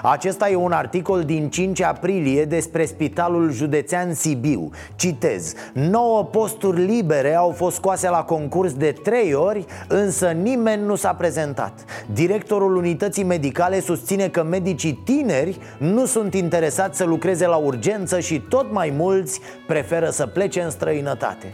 acesta 0.02 0.50
e 0.50 0.56
un 0.56 0.72
articol 0.72 1.24
din 1.24 1.50
5 1.50 1.82
aprilie 1.82 2.46
despre 2.46 2.86
Spitalul 2.86 3.52
Județean 3.52 4.14
Sibiu 4.14 4.70
Citez 4.96 5.54
9 5.74 6.24
posturi 6.24 6.86
libere 6.86 7.36
au 7.36 7.50
fost 7.50 7.76
scoase 7.76 8.10
la 8.10 8.24
concurs 8.24 8.74
de 8.74 8.92
3 9.04 9.34
ori 9.34 9.66
Însă 9.88 10.28
nimeni 10.28 10.86
nu 10.86 10.96
s-a 10.96 11.14
prezentat 11.14 11.74
Directorul 12.14 12.76
unității 12.76 13.24
medicale 13.24 13.80
susține 13.80 14.28
că 14.28 14.44
medicii 14.44 14.94
tineri 14.94 15.60
nu 15.78 16.06
sunt 16.06 16.34
interesați 16.34 16.98
să 16.98 17.04
lucreze 17.04 17.48
la 17.48 17.56
urgență 17.56 18.20
Și 18.20 18.40
tot 18.40 18.72
mai 18.72 18.94
mulți 18.98 19.40
preferă 19.68 20.10
să 20.10 20.28
plece 20.28 20.62
în 20.62 20.70
străinătate 20.70 21.54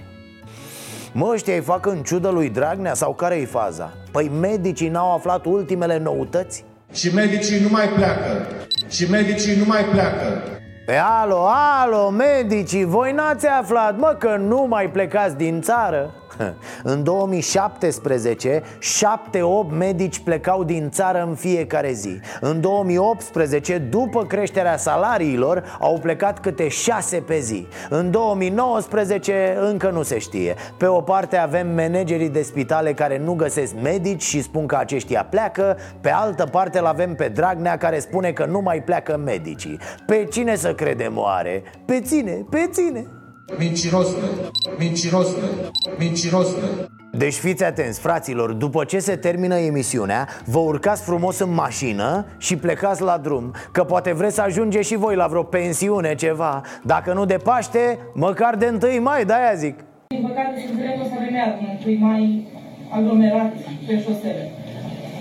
Mă, 1.13 1.30
ăștia 1.34 1.53
îi 1.53 1.61
fac 1.61 1.86
în 1.86 2.03
ciudă 2.03 2.30
lui 2.30 2.49
Dragnea 2.49 2.93
sau 2.93 3.13
care-i 3.13 3.45
faza? 3.45 3.93
Păi 4.11 4.32
medicii 4.39 4.89
n-au 4.89 5.13
aflat 5.13 5.45
ultimele 5.45 5.97
noutăți? 5.97 6.63
Și 6.93 7.13
medicii 7.13 7.59
nu 7.59 7.67
mai 7.71 7.87
pleacă. 7.87 8.47
Și 8.89 9.09
medicii 9.09 9.55
nu 9.55 9.65
mai 9.65 9.83
pleacă. 9.83 10.41
Pe 10.85 10.95
alo, 10.95 11.47
alo, 11.81 12.09
medicii, 12.09 12.83
voi 12.83 13.11
n-ați 13.11 13.47
aflat, 13.47 13.97
mă, 13.97 14.15
că 14.19 14.35
nu 14.35 14.65
mai 14.69 14.89
plecați 14.89 15.37
din 15.37 15.61
țară? 15.61 16.13
În 16.83 17.03
2017, 17.03 18.61
7-8 18.61 19.71
medici 19.77 20.19
plecau 20.19 20.63
din 20.63 20.89
țară 20.89 21.25
în 21.27 21.35
fiecare 21.35 21.91
zi. 21.91 22.19
În 22.39 22.61
2018, 22.61 23.77
după 23.77 24.25
creșterea 24.25 24.77
salariilor, 24.77 25.77
au 25.79 25.99
plecat 26.01 26.39
câte 26.39 26.67
6 26.67 27.17
pe 27.17 27.39
zi. 27.39 27.67
În 27.89 28.11
2019, 28.11 29.57
încă 29.59 29.89
nu 29.89 30.03
se 30.03 30.17
știe. 30.17 30.55
Pe 30.77 30.85
o 30.85 31.01
parte 31.01 31.37
avem 31.37 31.67
managerii 31.67 32.29
de 32.29 32.41
spitale 32.41 32.93
care 32.93 33.17
nu 33.17 33.33
găsesc 33.33 33.73
medici 33.81 34.23
și 34.23 34.41
spun 34.41 34.65
că 34.65 34.75
aceștia 34.75 35.23
pleacă. 35.29 35.77
Pe 36.01 36.11
altă 36.11 36.45
parte 36.45 36.79
îl 36.79 36.85
avem 36.85 37.15
pe 37.15 37.27
Dragnea 37.27 37.77
care 37.77 37.99
spune 37.99 38.31
că 38.31 38.45
nu 38.45 38.59
mai 38.59 38.81
pleacă 38.83 39.17
medicii. 39.17 39.79
Pe 40.05 40.27
cine 40.31 40.55
să 40.55 40.73
credem 40.73 41.17
oare? 41.17 41.63
Pe 41.85 42.01
ține, 42.01 42.45
pe 42.49 42.69
ține 42.71 43.18
Mincinosul, 43.57 44.51
mincinosul, 44.77 45.71
mincinosul. 45.97 46.89
Deci 47.11 47.33
fiți 47.33 47.63
atenți, 47.63 47.99
fraților, 47.99 48.53
după 48.53 48.83
ce 48.83 48.99
se 48.99 49.15
termină 49.15 49.55
emisiunea 49.55 50.27
Vă 50.45 50.59
urcați 50.59 51.03
frumos 51.03 51.39
în 51.39 51.53
mașină 51.53 52.25
și 52.37 52.55
plecați 52.55 53.01
la 53.01 53.17
drum 53.17 53.53
Că 53.71 53.83
poate 53.83 54.13
vreți 54.13 54.35
să 54.35 54.41
ajungeți 54.41 54.87
și 54.87 54.95
voi 54.95 55.15
la 55.15 55.27
vreo 55.27 55.43
pensiune, 55.43 56.15
ceva 56.15 56.61
Dacă 56.83 57.13
nu 57.13 57.25
de 57.25 57.37
Paște, 57.43 57.99
măcar 58.13 58.55
de 58.55 58.77
1 58.83 59.01
mai, 59.01 59.25
de-aia 59.25 59.53
zic 59.55 59.75
Din 60.07 60.21
păcate, 60.21 60.59
și 60.59 60.67
o 61.01 61.03
să 61.03 61.15
remeargă 61.25 61.59
în 61.85 61.99
mai 61.99 62.47
aglomerat 62.89 63.53
pe 63.87 64.01
șosele. 64.03 64.43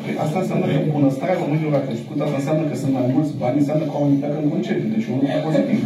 Păi 0.04 0.16
Asta 0.24 0.38
înseamnă 0.38 0.66
că 0.66 0.78
bunăstarea 0.92 1.38
românilor 1.42 1.74
a 1.74 1.86
crescut, 1.86 2.20
asta 2.20 2.36
înseamnă 2.36 2.68
că 2.68 2.76
sunt 2.76 2.92
mai 2.92 3.10
mulți 3.14 3.32
bani, 3.36 3.58
înseamnă 3.58 3.84
că 3.84 3.94
oamenii 3.94 4.18
pleacă 4.18 4.38
în 4.42 4.48
concediu. 4.48 4.88
Deci 4.94 5.06
e 5.06 5.12
un 5.12 5.18
lucru 5.22 5.38
pozitiv. 5.44 5.78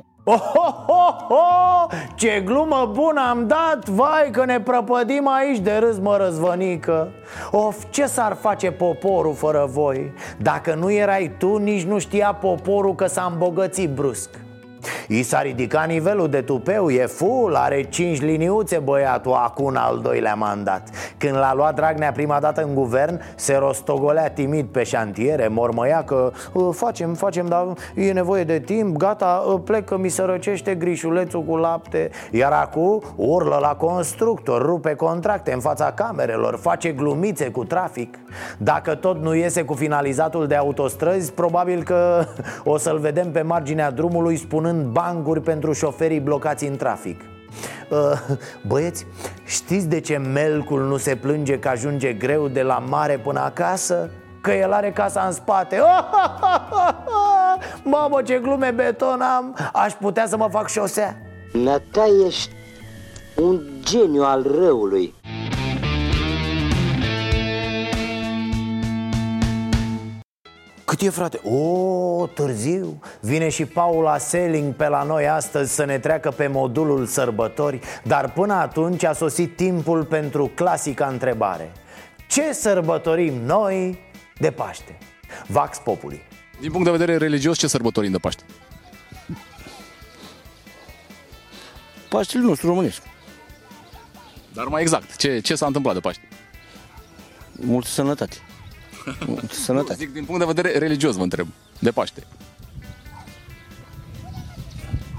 Oh, 0.26 0.52
oh, 0.54 0.84
oh, 0.86 1.16
oh! 1.28 1.86
Ce 2.14 2.42
glumă 2.44 2.90
bună 2.92 3.20
am 3.30 3.46
dat 3.46 3.88
Vai 3.88 4.28
că 4.32 4.44
ne 4.44 4.60
prăpădim 4.60 5.28
aici 5.28 5.58
de 5.58 5.72
râs 5.72 5.98
mă 5.98 6.16
răzvănică 6.16 7.10
Of, 7.50 7.84
ce 7.90 8.06
s-ar 8.06 8.36
face 8.40 8.70
poporul 8.70 9.34
fără 9.34 9.66
voi? 9.68 10.12
Dacă 10.36 10.74
nu 10.74 10.92
erai 10.92 11.34
tu, 11.38 11.56
nici 11.56 11.82
nu 11.82 11.98
știa 11.98 12.34
poporul 12.34 12.94
că 12.94 13.06
s-a 13.06 13.28
îmbogățit 13.32 13.90
brusc 13.90 14.30
I 15.08 15.22
s-a 15.22 15.42
ridicat 15.42 15.86
nivelul 15.88 16.28
de 16.28 16.40
tupeu, 16.40 16.90
e 16.90 17.06
full, 17.06 17.54
are 17.54 17.82
5 17.82 18.20
liniuțe 18.20 18.78
băiatul 18.78 19.32
acum 19.32 19.66
în 19.66 19.76
al 19.76 20.00
doilea 20.02 20.34
mandat. 20.34 20.88
Când 21.18 21.34
l-a 21.36 21.54
luat 21.54 21.74
Dragnea 21.74 22.12
prima 22.12 22.38
dată 22.40 22.62
în 22.62 22.74
guvern, 22.74 23.20
se 23.34 23.56
rostogolea 23.56 24.30
timid 24.30 24.66
pe 24.66 24.82
șantiere, 24.82 25.48
mormăia 25.48 26.02
că 26.04 26.32
"Uh, 26.52 26.68
facem, 26.72 27.14
facem, 27.14 27.46
dar 27.46 27.66
e 27.94 28.12
nevoie 28.12 28.44
de 28.44 28.58
timp, 28.58 28.96
gata, 28.96 29.44
uh, 29.48 29.60
plec 29.64 29.84
că 29.84 29.96
mi 29.98 30.08
se 30.08 30.22
răcește 30.22 30.74
grișulețul 30.74 31.42
cu 31.42 31.56
lapte. 31.56 32.10
Iar 32.30 32.52
acum 32.52 33.02
urlă 33.16 33.58
la 33.60 33.74
constructor, 33.74 34.62
rupe 34.62 34.94
contracte 34.94 35.52
în 35.52 35.60
fața 35.60 35.92
camerelor, 35.92 36.56
face 36.56 36.90
glumițe 36.92 37.50
cu 37.50 37.64
trafic. 37.64 38.18
Dacă 38.58 38.94
tot 38.94 39.22
nu 39.22 39.34
iese 39.34 39.62
cu 39.62 39.74
finalizatul 39.74 40.46
de 40.46 40.54
autostrăzi, 40.54 41.32
probabil 41.32 41.82
că 41.82 42.24
o 42.64 42.76
să-l 42.76 42.98
vedem 42.98 43.30
pe 43.30 43.42
marginea 43.42 43.90
drumului 43.90 44.36
spunând 44.36 44.73
bancuri 44.82 45.40
pentru 45.40 45.72
șoferii 45.72 46.20
blocați 46.20 46.66
în 46.66 46.76
trafic 46.76 47.20
Uh, 47.88 48.20
Băieți, 48.66 49.06
știți 49.44 49.88
de 49.88 50.00
ce 50.00 50.16
Melcul 50.16 50.86
nu 50.86 50.96
se 50.96 51.16
plânge 51.16 51.58
că 51.58 51.68
ajunge 51.68 52.12
greu 52.12 52.48
de 52.48 52.62
la 52.62 52.78
mare 52.88 53.18
până 53.18 53.40
acasă? 53.40 54.10
Că 54.40 54.52
el 54.52 54.72
are 54.72 54.92
casa 54.92 55.24
în 55.26 55.32
spate 55.32 55.80
Mamă, 57.82 58.22
ce 58.22 58.38
glume 58.42 58.70
beton 58.70 59.20
am 59.20 59.56
Aș 59.72 59.92
putea 59.92 60.26
să 60.26 60.36
mă 60.36 60.48
fac 60.50 60.68
șosea 60.68 61.16
Nata, 61.52 62.04
ești 62.26 62.50
un 63.36 63.60
geniu 63.80 64.22
al 64.22 64.42
răului. 64.42 65.14
Cât 70.96 71.06
e, 71.06 71.10
frate? 71.10 71.40
O, 71.44 72.26
târziu 72.26 73.00
Vine 73.20 73.48
și 73.48 73.64
Paula 73.64 74.18
Selling 74.18 74.74
pe 74.74 74.88
la 74.88 75.02
noi 75.02 75.28
astăzi 75.28 75.74
să 75.74 75.84
ne 75.84 75.98
treacă 75.98 76.30
pe 76.30 76.46
modulul 76.46 77.06
sărbători 77.06 77.80
Dar 78.02 78.32
până 78.32 78.52
atunci 78.52 79.04
a 79.04 79.12
sosit 79.12 79.56
timpul 79.56 80.04
pentru 80.04 80.50
clasica 80.54 81.06
întrebare 81.06 81.72
Ce 82.28 82.52
sărbătorim 82.52 83.34
noi 83.34 83.98
de 84.38 84.50
Paște? 84.50 84.98
Vax 85.46 85.78
Populi 85.78 86.22
Din 86.60 86.70
punct 86.70 86.84
de 86.84 86.90
vedere 86.90 87.16
religios, 87.16 87.58
ce 87.58 87.66
sărbătorim 87.66 88.10
de 88.10 88.18
Paște? 88.18 88.44
Paștele 92.08 92.42
nostru 92.42 92.66
românesc. 92.66 93.02
Dar 94.52 94.66
mai 94.66 94.82
exact, 94.82 95.16
ce, 95.16 95.38
ce 95.38 95.54
s-a 95.54 95.66
întâmplat 95.66 95.94
de 95.94 96.00
Paște? 96.00 96.28
Multă 97.52 97.88
sănătate. 97.88 98.36
Multă 99.26 99.42
Nu, 99.42 99.48
sănătate. 99.50 99.94
zic 99.94 100.12
din 100.12 100.24
punct 100.24 100.40
de 100.40 100.46
vedere 100.52 100.78
religios, 100.78 101.16
vă 101.16 101.22
întreb, 101.22 101.48
de 101.78 101.90
Paște. 101.90 102.26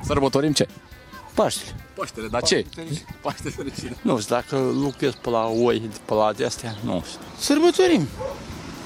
Sărbătorim 0.03 0.51
ce? 0.53 0.67
Paștele. 1.33 1.75
Paștele, 1.95 2.27
dar 2.27 2.41
ce? 2.41 2.65
Paște 3.21 3.49
fericire. 3.49 3.97
Nu 4.01 4.19
știu, 4.19 4.36
dacă 4.36 4.57
lucrez 4.57 5.13
pe 5.21 5.29
la 5.29 5.45
oi, 5.45 5.89
pe 6.05 6.13
la 6.13 6.33
de-astea, 6.33 6.75
nu 6.83 7.03
știu. 7.07 7.19
Sărbătorim. 7.38 8.07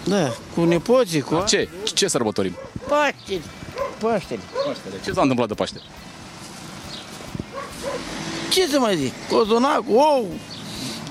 Da, 0.06 0.32
cu 0.56 0.64
nepoții, 0.64 1.22
cu... 1.22 1.44
Ce? 1.48 1.70
Ce 1.94 2.08
sărbătorim? 2.08 2.56
Paștele. 2.88 3.42
Paștele. 4.00 4.40
Paștele. 4.66 4.96
Ce 5.04 5.12
s-a 5.12 5.22
întâmplat 5.22 5.48
de 5.48 5.54
Paște? 5.54 5.80
Ce 8.52 8.68
să 8.68 8.80
mai 8.80 8.98
zic? 8.98 9.14
Cozonac, 9.30 9.84
ou, 9.90 10.26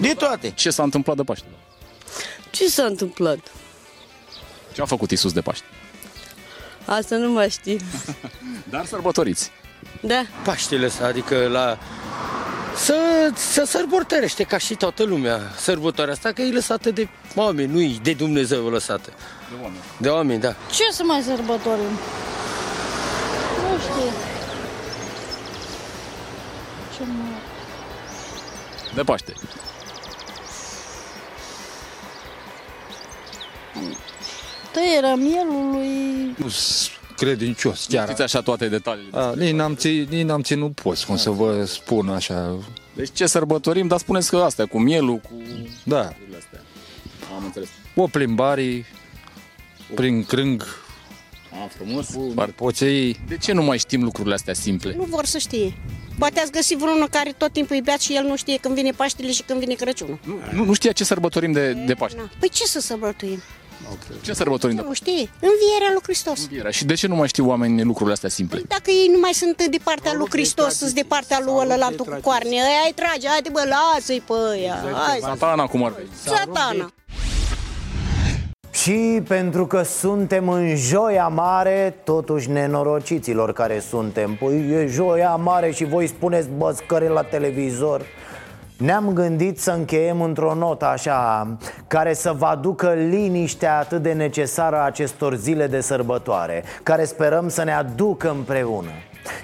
de 0.01 0.15
toate. 0.15 0.51
Ce 0.51 0.71
s-a 0.71 0.83
întâmplat 0.83 1.17
de 1.17 1.23
Paște? 1.23 1.47
Ce 2.51 2.69
s-a 2.69 2.85
întâmplat? 2.85 3.39
Ce 4.73 4.83
a 4.83 4.85
făcut 4.85 5.11
Isus 5.11 5.33
de 5.33 5.41
Paște? 5.41 5.65
Asta 6.85 7.17
nu 7.17 7.33
mai 7.33 7.51
știu. 7.51 7.77
Dar 8.71 8.87
sărbătoriți. 8.87 9.51
Da. 10.01 10.23
Paștele 10.45 10.87
ăsta, 10.87 11.07
adică 11.07 11.49
la... 11.49 11.79
Să, 12.77 13.31
să 13.35 13.65
sărbătorește 13.65 14.43
ca 14.43 14.59
și 14.59 14.75
toată 14.75 15.03
lumea 15.03 15.41
sărbătoarea 15.57 16.13
asta, 16.13 16.33
că 16.33 16.43
e 16.43 16.53
lăsată 16.53 16.91
de 16.91 17.09
oameni, 17.35 17.73
nu 17.73 17.99
de 18.03 18.13
Dumnezeu 18.13 18.69
lăsată. 18.69 19.13
De 19.49 19.63
oameni. 19.63 19.83
De 19.99 20.09
oameni, 20.09 20.41
da. 20.41 20.55
Ce 20.71 20.83
să 20.91 21.03
mai 21.05 21.23
sărbătorim? 21.23 21.99
Nu 23.63 23.79
știu. 23.79 24.13
Ce 26.97 27.03
mai... 27.03 27.41
De 28.95 29.03
Paște. 29.03 29.33
Tăierea 34.79 35.15
mielului... 35.15 36.35
Nu 36.37 36.49
sunt 36.49 36.91
credincios 37.17 37.87
chiar. 37.89 38.05
Știți 38.07 38.23
așa 38.23 38.41
toate 38.41 38.69
detaliile. 38.69 39.19
A, 39.19 39.33
nici 39.37 39.55
n-am, 39.55 39.75
țin, 39.75 40.07
nici 40.11 40.25
n-am 40.25 40.43
ținut 40.43 40.81
post, 40.81 41.05
cum 41.05 41.17
să 41.17 41.31
vă 41.31 41.65
spun 41.65 42.09
așa. 42.09 42.57
Deci 42.95 43.09
ce 43.13 43.27
sărbătorim, 43.27 43.87
dar 43.87 43.99
spuneți 43.99 44.31
că 44.31 44.37
astea, 44.37 44.67
cu 44.67 44.79
mielul, 44.79 45.17
cu... 45.17 45.31
Da. 45.85 46.01
Astea. 46.39 46.61
Am 47.37 47.45
înțeles. 47.45 47.69
O 47.95 48.07
plimbare 48.07 48.85
prin 49.95 50.25
crâng, 50.25 50.67
A, 51.51 51.69
frumos. 51.77 52.07
poței. 52.55 53.21
De 53.29 53.37
ce 53.37 53.53
nu 53.53 53.63
mai 53.63 53.79
știm 53.79 54.03
lucrurile 54.03 54.35
astea 54.35 54.55
simple? 54.55 54.95
Nu 54.97 55.05
vor 55.05 55.25
să 55.25 55.39
știe. 55.39 55.77
Poate 56.19 56.41
ați 56.41 56.51
găsit 56.51 56.79
vreunul 56.79 57.09
care 57.09 57.35
tot 57.37 57.53
timpul 57.53 57.77
e 57.77 57.81
beat 57.81 58.01
și 58.01 58.15
el 58.15 58.25
nu 58.25 58.37
știe 58.37 58.57
când 58.57 58.75
vine 58.75 58.91
Paștele 58.91 59.33
și 59.33 59.43
când 59.43 59.61
vine 59.61 59.75
Crăciunul. 59.75 60.19
Nu, 60.53 60.65
nu 60.65 60.73
știa 60.73 60.93
ce 60.93 61.05
sărbătorim 61.05 61.53
de, 61.53 61.73
de 61.73 61.95
Paște. 61.95 62.31
Păi 62.39 62.49
ce 62.49 62.65
să 62.65 62.81
sărbătorim? 62.81 63.43
Ce 64.21 64.33
sărbătorim 64.33 64.77
de 64.77 64.83
Nu 64.87 64.93
știe. 64.93 65.31
Învierea 65.41 65.91
lui 65.93 66.03
Hristos. 66.03 66.39
Paște? 66.39 66.71
Și 66.71 66.85
de 66.85 66.95
ce 66.95 67.07
nu 67.07 67.15
mai 67.15 67.29
știu 67.29 67.49
oamenii 67.49 67.85
lucrurile 67.85 68.15
astea 68.15 68.29
simple? 68.29 68.63
Dacă 68.69 68.91
ei 68.91 69.09
nu 69.13 69.19
mai 69.21 69.33
sunt 69.33 69.57
de 69.71 69.79
partea 69.83 70.13
lui 70.15 70.27
Hristos, 70.31 70.75
sunt 70.75 70.91
de 70.91 71.05
partea 71.09 71.41
lui 71.45 71.55
ălălaltul 71.57 72.05
cu 72.05 72.19
coarne, 72.23 72.51
ăia 72.51 72.83
îi 72.87 72.93
trage, 72.95 73.29
haide 73.29 73.49
bă, 73.53 73.63
lasă-i 73.69 74.23
pe 74.27 74.33
ăia, 74.51 74.75
hai, 75.07 75.19
Satana 75.21 75.67
cum 75.67 75.85
ar 75.85 75.93
fi. 75.97 76.29
satana. 76.29 76.93
Și 78.73 79.23
pentru 79.29 79.67
că 79.67 79.83
suntem 79.83 80.49
în 80.49 80.77
joia 80.77 81.29
mare, 81.29 82.01
totuși 82.05 82.51
nenorociților 82.51 83.53
care 83.53 83.83
suntem 83.89 84.35
Păi 84.35 84.71
e 84.71 84.87
joia 84.87 85.35
mare 85.35 85.71
și 85.71 85.85
voi 85.85 86.07
spuneți 86.07 86.49
băscări 86.57 87.09
la 87.09 87.23
televizor 87.23 88.07
ne-am 88.79 89.13
gândit 89.13 89.61
să 89.61 89.71
încheiem 89.71 90.21
într-o 90.23 90.55
notă 90.55 90.87
așa 90.87 91.49
Care 91.87 92.15
să 92.15 92.35
vă 92.39 92.47
aducă 92.47 92.93
liniștea 92.93 93.79
atât 93.79 94.03
de 94.03 94.13
necesară 94.13 94.83
acestor 94.83 95.35
zile 95.35 95.67
de 95.67 95.81
sărbătoare 95.81 96.65
Care 96.83 97.05
sperăm 97.05 97.49
să 97.49 97.65
ne 97.65 97.73
aducă 97.73 98.31
împreună. 98.31 98.91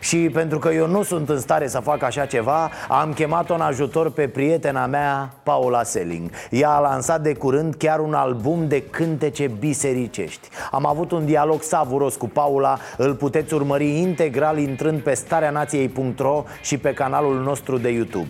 Și 0.01 0.16
pentru 0.16 0.59
că 0.59 0.68
eu 0.68 0.87
nu 0.87 1.03
sunt 1.03 1.28
în 1.28 1.41
stare 1.41 1.68
să 1.68 1.78
fac 1.78 2.03
așa 2.03 2.26
ceva 2.26 2.70
Am 2.89 3.12
chemat-o 3.12 3.55
în 3.55 3.61
ajutor 3.61 4.11
pe 4.11 4.28
prietena 4.28 4.87
mea, 4.87 5.32
Paula 5.43 5.82
Selling 5.82 6.30
Ea 6.51 6.70
a 6.70 6.80
lansat 6.80 7.20
de 7.20 7.35
curând 7.35 7.74
chiar 7.74 7.99
un 7.99 8.14
album 8.14 8.68
de 8.68 8.82
cântece 8.82 9.47
bisericești. 9.59 10.49
Am 10.70 10.87
avut 10.87 11.11
un 11.11 11.24
dialog 11.24 11.62
savuros 11.62 12.16
cu 12.16 12.28
Paula 12.28 12.78
Îl 12.97 13.14
puteți 13.14 13.55
urmări 13.55 13.99
integral 13.99 14.59
intrând 14.59 15.01
pe 15.01 15.14
stareanației.ro 15.14 16.45
și 16.62 16.78
pe 16.78 16.93
canalul 16.93 17.43
nostru 17.43 17.78
de 17.78 17.89
YouTube 17.89 18.28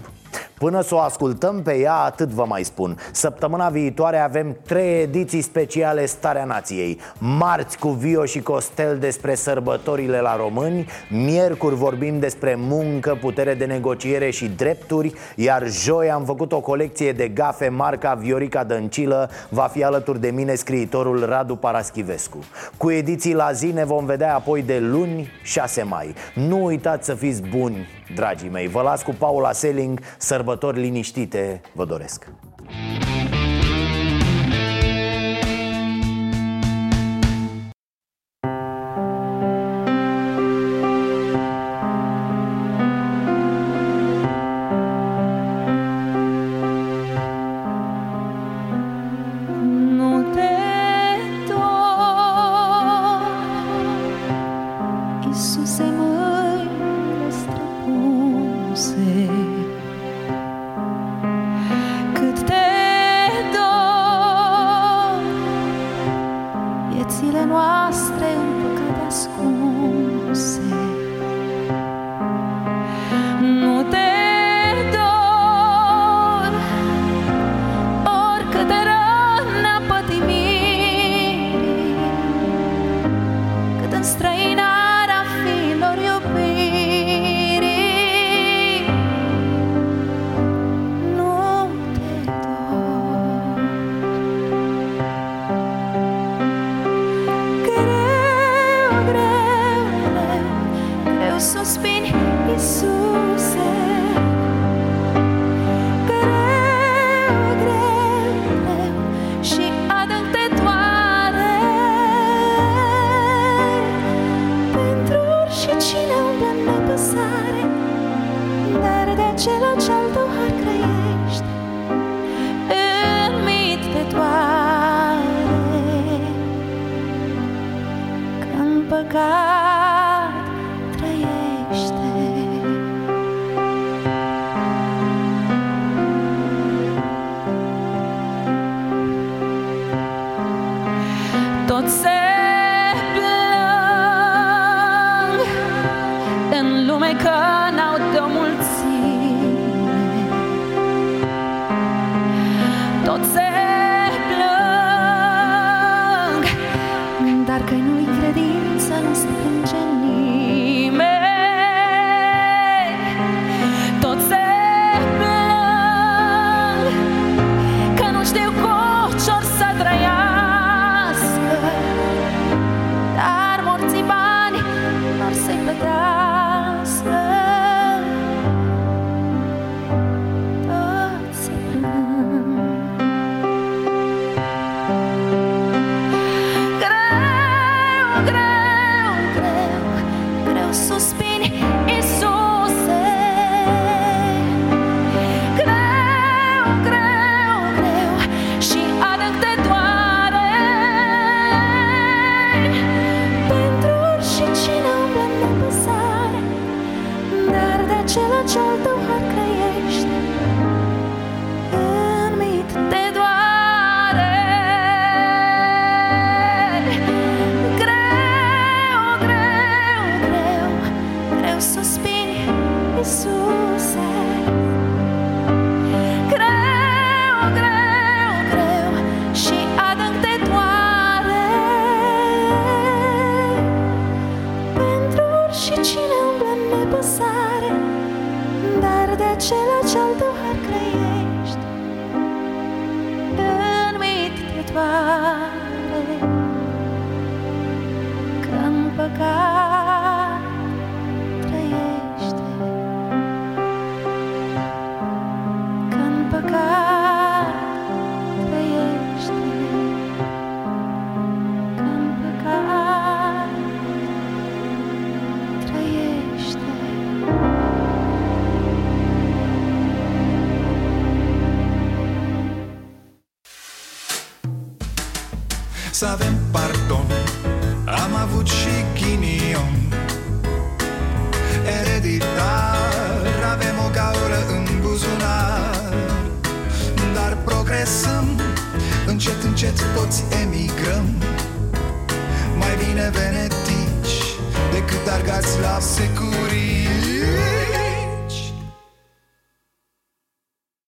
Până 0.58 0.80
să 0.80 0.94
o 0.94 0.98
ascultăm 0.98 1.62
pe 1.62 1.78
ea, 1.78 1.94
atât 1.94 2.28
vă 2.28 2.44
mai 2.48 2.64
spun. 2.64 2.98
Săptămâna 3.12 3.68
viitoare 3.68 4.18
avem 4.18 4.56
trei 4.66 5.02
ediții 5.02 5.42
speciale 5.42 6.06
Starea 6.06 6.44
Nației. 6.44 7.00
Marți 7.18 7.78
cu 7.78 7.88
Vio 7.88 8.24
și 8.24 8.40
Costel 8.40 8.98
despre 8.98 9.34
sărbătorile 9.34 10.20
la 10.20 10.36
români 10.36 10.86
Miercuri 11.10 11.74
vorbim 11.74 12.18
despre 12.18 12.54
muncă, 12.58 13.18
putere 13.20 13.54
de 13.54 13.64
negociere 13.64 14.30
și 14.30 14.48
drepturi 14.48 15.12
Iar 15.36 15.70
joi 15.70 16.10
am 16.10 16.24
făcut 16.24 16.52
o 16.52 16.60
colecție 16.60 17.12
de 17.12 17.28
gafe 17.28 17.68
marca 17.68 18.14
Viorica 18.14 18.64
Dăncilă 18.64 19.30
Va 19.48 19.62
fi 19.62 19.84
alături 19.84 20.20
de 20.20 20.30
mine 20.30 20.54
scriitorul 20.54 21.24
Radu 21.24 21.56
Paraschivescu. 21.56 22.38
Cu 22.76 22.90
ediții 22.90 23.34
la 23.34 23.52
zi 23.52 23.66
ne 23.66 23.84
vom 23.84 24.04
vedea 24.04 24.34
apoi 24.34 24.62
de 24.62 24.78
luni 24.78 25.28
6 25.42 25.82
mai. 25.82 26.14
Nu 26.34 26.64
uitați 26.64 27.06
să 27.06 27.14
fiți 27.14 27.42
buni, 27.42 27.86
dragii 28.14 28.48
mei 28.48 28.66
Vă 28.66 28.82
las 28.82 29.02
cu 29.02 29.14
Paula 29.18 29.52
Selling, 29.52 30.00
sărbători 30.18 30.80
liniștite 30.80 31.60
vă 31.72 31.84
doresc 31.84 32.26